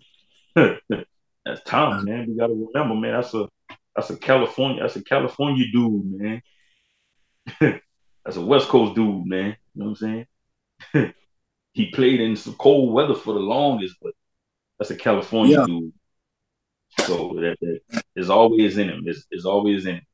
[1.47, 2.27] that's Tom, man.
[2.29, 3.15] We gotta remember, man.
[3.15, 3.49] That's a
[3.97, 4.83] that's a California.
[4.83, 6.43] That's a California dude, man.
[8.23, 9.57] that's a West Coast dude, man.
[9.75, 10.27] You know what I'm
[10.93, 11.15] saying?
[11.73, 14.13] He played in some cold weather for the longest, but
[14.79, 15.67] that's a California Yeah.
[15.67, 15.93] dude.
[17.07, 17.81] So that, that
[18.15, 19.05] is always in him.
[19.07, 20.07] It's, it's always in him.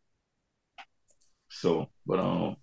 [1.51, 2.57] So, but um,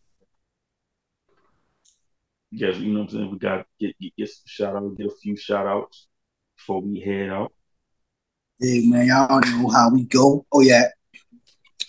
[2.51, 3.31] yes, you know what I'm saying.
[3.31, 6.07] We got get get, get some shout out, get a few shout outs
[6.55, 7.51] before we head out.
[8.59, 10.45] Hey man, y'all know how we go.
[10.51, 10.85] Oh yeah.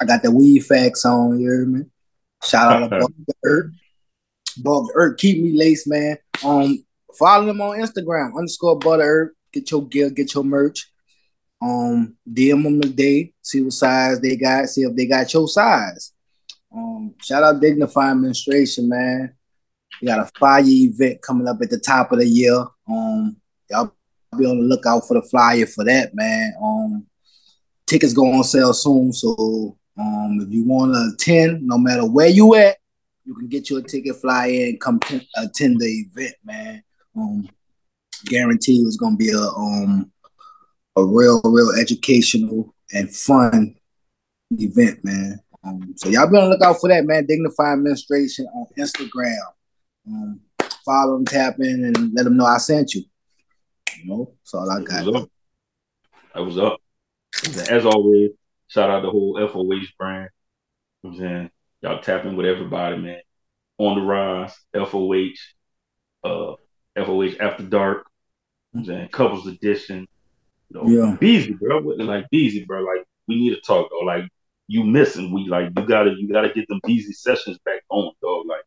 [0.00, 1.84] I got the weed facts on, you hear me?
[2.44, 3.72] Shout out to Above the Earth.
[4.58, 6.18] Above the Earth, keep me laced, man.
[6.44, 6.84] Um,
[7.18, 10.90] follow them on Instagram, underscore Butter Get your gear, get your merch.
[11.62, 16.12] Um, DM them today, see what size they got, see if they got your size.
[16.70, 19.34] Um, shout out Dignify Administration, man.
[20.02, 22.66] We got a fire event coming up at the top of the year.
[22.86, 23.38] Um,
[23.70, 23.94] y'all
[24.36, 26.52] be on the lookout for the flyer for that, man.
[26.62, 27.06] Um,
[27.86, 32.28] tickets go on sale soon, so um, if you want to attend, no matter where
[32.28, 32.76] you at,
[33.24, 36.82] you can get your ticket, fly in, come t- attend the event, man.
[37.16, 37.48] Um,
[38.26, 40.10] guarantee it's gonna be a um
[40.96, 43.76] a real, real educational and fun
[44.52, 45.40] event, man.
[45.62, 47.26] Um, so y'all be on the lookout for that, man.
[47.26, 49.36] Dignify Administration on Instagram.
[50.06, 50.40] Um,
[50.84, 53.02] follow them, tap in, and let them know I sent you.
[53.98, 55.06] You know, that's all I That got.
[55.06, 55.30] was up.
[56.34, 56.80] That was up.
[57.70, 58.30] As always,
[58.68, 60.30] shout out the whole FOH brand.
[61.02, 61.50] You know I'm saying
[61.82, 63.20] y'all tapping with everybody, man.
[63.78, 65.34] On the rise, FOH,
[66.24, 66.54] uh,
[66.96, 68.06] FOH After Dark.
[68.74, 70.06] You know what I'm saying couples edition.
[70.70, 71.16] You know, Yeah.
[71.20, 71.78] Beezy, bro.
[71.80, 72.82] Like Beezy, bro.
[72.82, 74.04] Like we need to talk, though.
[74.04, 74.24] Like
[74.68, 75.32] you missing.
[75.32, 78.46] We like you gotta you gotta get them Beezy sessions back on, dog.
[78.46, 78.64] Like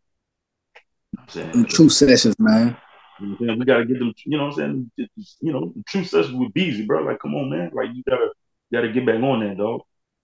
[1.13, 1.65] you know I'm Them saying.
[1.65, 2.77] true sessions, man.
[3.19, 3.59] You know what I'm saying?
[3.59, 5.09] We gotta get them, you know what I'm saying?
[5.41, 7.03] You know, true sessions with Beezy, bro.
[7.03, 7.71] Like, come on, man.
[7.73, 8.29] Like you gotta
[8.71, 9.81] you gotta get back on that, dog.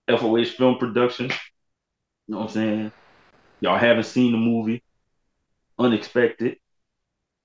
[0.08, 1.26] FOH film production.
[1.26, 2.92] You know what I'm saying?
[3.60, 4.82] Y'all haven't seen the movie.
[5.78, 6.56] Unexpected.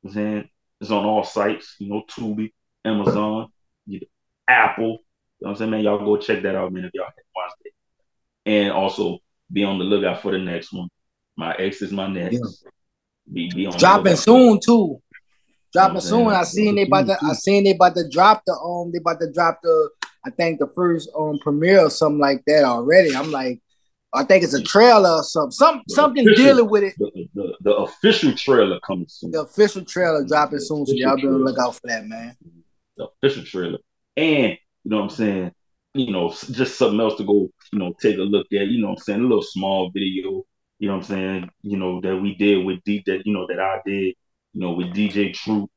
[0.03, 0.49] You know I'm saying
[0.81, 2.51] it's on all sites, you know, Tubi,
[2.83, 3.49] Amazon,
[4.47, 4.85] Apple.
[4.85, 4.97] You know
[5.39, 5.81] what I'm saying, man?
[5.81, 7.73] Y'all go check that out, man, if y'all haven't watched it.
[8.47, 9.19] And also
[9.51, 10.89] be on the lookout for the next one.
[11.37, 12.33] My ex is my next.
[12.33, 12.69] Yeah.
[13.31, 14.99] Be, be on Dropping soon too.
[15.71, 16.27] Dropping You know soon.
[16.27, 17.17] I seen they about to.
[17.23, 18.91] I seen they about to drop the um.
[18.91, 19.89] They about to drop the.
[20.25, 23.15] I think the first um premiere or something like that already.
[23.15, 23.61] I'm like,
[24.13, 25.51] I think it's a trailer or something.
[25.51, 26.93] Some The something official- dealing with it.
[26.97, 29.31] the, the, the official trailer coming soon.
[29.31, 32.35] The official trailer dropping soon, so y'all be on the lookout for that, man.
[32.97, 33.77] The official trailer.
[34.17, 35.51] And you know what I'm saying?
[35.93, 38.87] You know, just something else to go, you know, take a look at, you know
[38.89, 39.19] what I'm saying?
[39.19, 40.43] A little small video,
[40.79, 43.45] you know what I'm saying, you know, that we did with D that, you know,
[43.47, 44.15] that I did,
[44.53, 45.69] you know, with DJ True,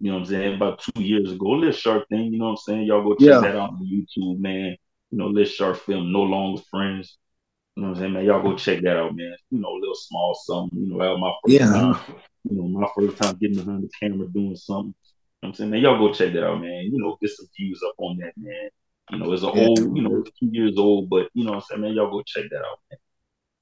[0.00, 1.54] you know what I'm saying, about two years ago.
[1.54, 2.82] A little short thing, you know what I'm saying?
[2.84, 3.40] Y'all go check Yeah.
[3.40, 4.76] that out on YouTube, man.
[5.10, 7.16] You know, little short film, No Longer Friends.
[7.80, 8.24] You know what I'm saying, man?
[8.26, 9.34] Y'all go check that out, man.
[9.50, 11.72] You know, a little small something, you know, that was my first Yeah.
[11.72, 11.96] time
[12.44, 14.94] you know, my first time getting behind the camera doing something.
[15.42, 16.90] You know what I'm saying, man, y'all go check that out, man.
[16.92, 18.68] You know, get some views up on that, man.
[19.10, 19.62] You know, it's an Yeah.
[19.62, 22.22] old, you know, two years old, but you know what I'm saying, man, y'all go
[22.26, 22.98] check that out, man.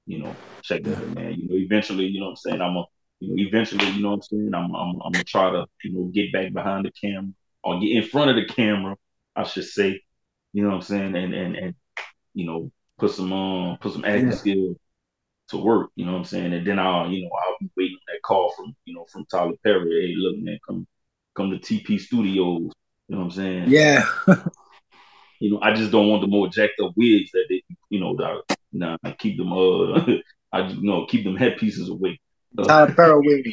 [0.06, 1.34] You know, check that out, man.
[1.34, 2.84] You know, eventually, you know what I'm saying, I'm a,
[3.20, 5.92] you know, eventually, you know what I'm saying, I'm, I'm, I'm gonna try to, you
[5.94, 7.32] know, get back behind the camera
[7.64, 8.96] or get in front of the camera,
[9.36, 10.00] I should say.
[10.52, 11.74] You know what I'm saying, and and and
[12.34, 14.36] you know, put some um, put some acting Yeah.
[14.36, 14.76] skills
[15.48, 16.52] to work, you know what I'm saying?
[16.52, 19.24] And then I'll, you know, I'll be waiting on that call from, you know, from
[19.26, 20.08] Tyler Perry.
[20.08, 20.86] Hey, look, man, come
[21.34, 22.72] come to TP Studios.
[23.08, 23.68] You know what I'm saying?
[23.70, 24.06] Yeah.
[25.40, 28.16] You know, I just don't want the more jacked up wigs that they, you know,
[28.16, 28.42] that
[28.72, 30.00] nah, I keep them uh
[30.52, 32.18] I you know, keep them headpieces away.
[32.58, 33.44] Uh, Tyler Perry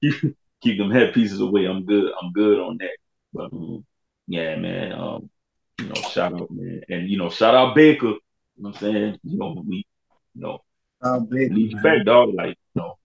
[0.00, 1.66] with keep them headpieces away.
[1.66, 2.12] I'm good.
[2.20, 2.96] I'm good on that.
[3.34, 3.84] But um,
[4.28, 4.92] yeah, man.
[4.92, 5.30] Um,
[5.78, 8.14] you know, shout out, man, and you know, shout out Baker.
[8.56, 9.18] You know what I'm saying?
[9.24, 9.86] You know, we,
[10.34, 10.58] you know,
[11.02, 11.52] How big?
[11.52, 12.34] leave back, dog.
[12.34, 12.98] Like, you know,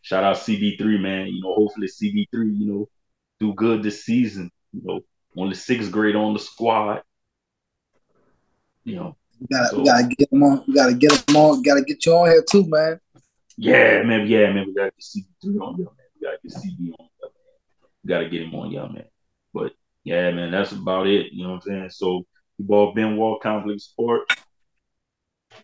[0.00, 1.26] shout out CB3, man.
[1.28, 2.26] You know, hopefully CB3,
[2.58, 2.88] you know,
[3.40, 4.50] do good this season.
[4.72, 5.00] You know,
[5.36, 7.02] on the sixth grade on the squad.
[8.84, 10.64] You know, We gotta, So- we gotta get them on.
[10.66, 11.62] We gotta get them on.
[11.62, 13.00] Gotta get you on here too, man.
[13.56, 14.66] yeah, man, yeah, man.
[14.66, 16.06] We gotta get CB3 on there, man.
[16.20, 17.92] We gotta get CB on there, man.
[18.02, 19.04] We gotta get him on, yeah, man.
[19.52, 19.72] But
[20.04, 21.32] yeah, man, that's about it.
[21.32, 21.90] You know what I'm saying?
[21.90, 22.24] So,
[22.66, 24.22] ball Ben Wall Conflict Sport.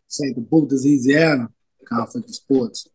[0.07, 0.37] St.
[0.73, 1.49] is Louisiana.
[1.89, 2.89] Conflict Sports.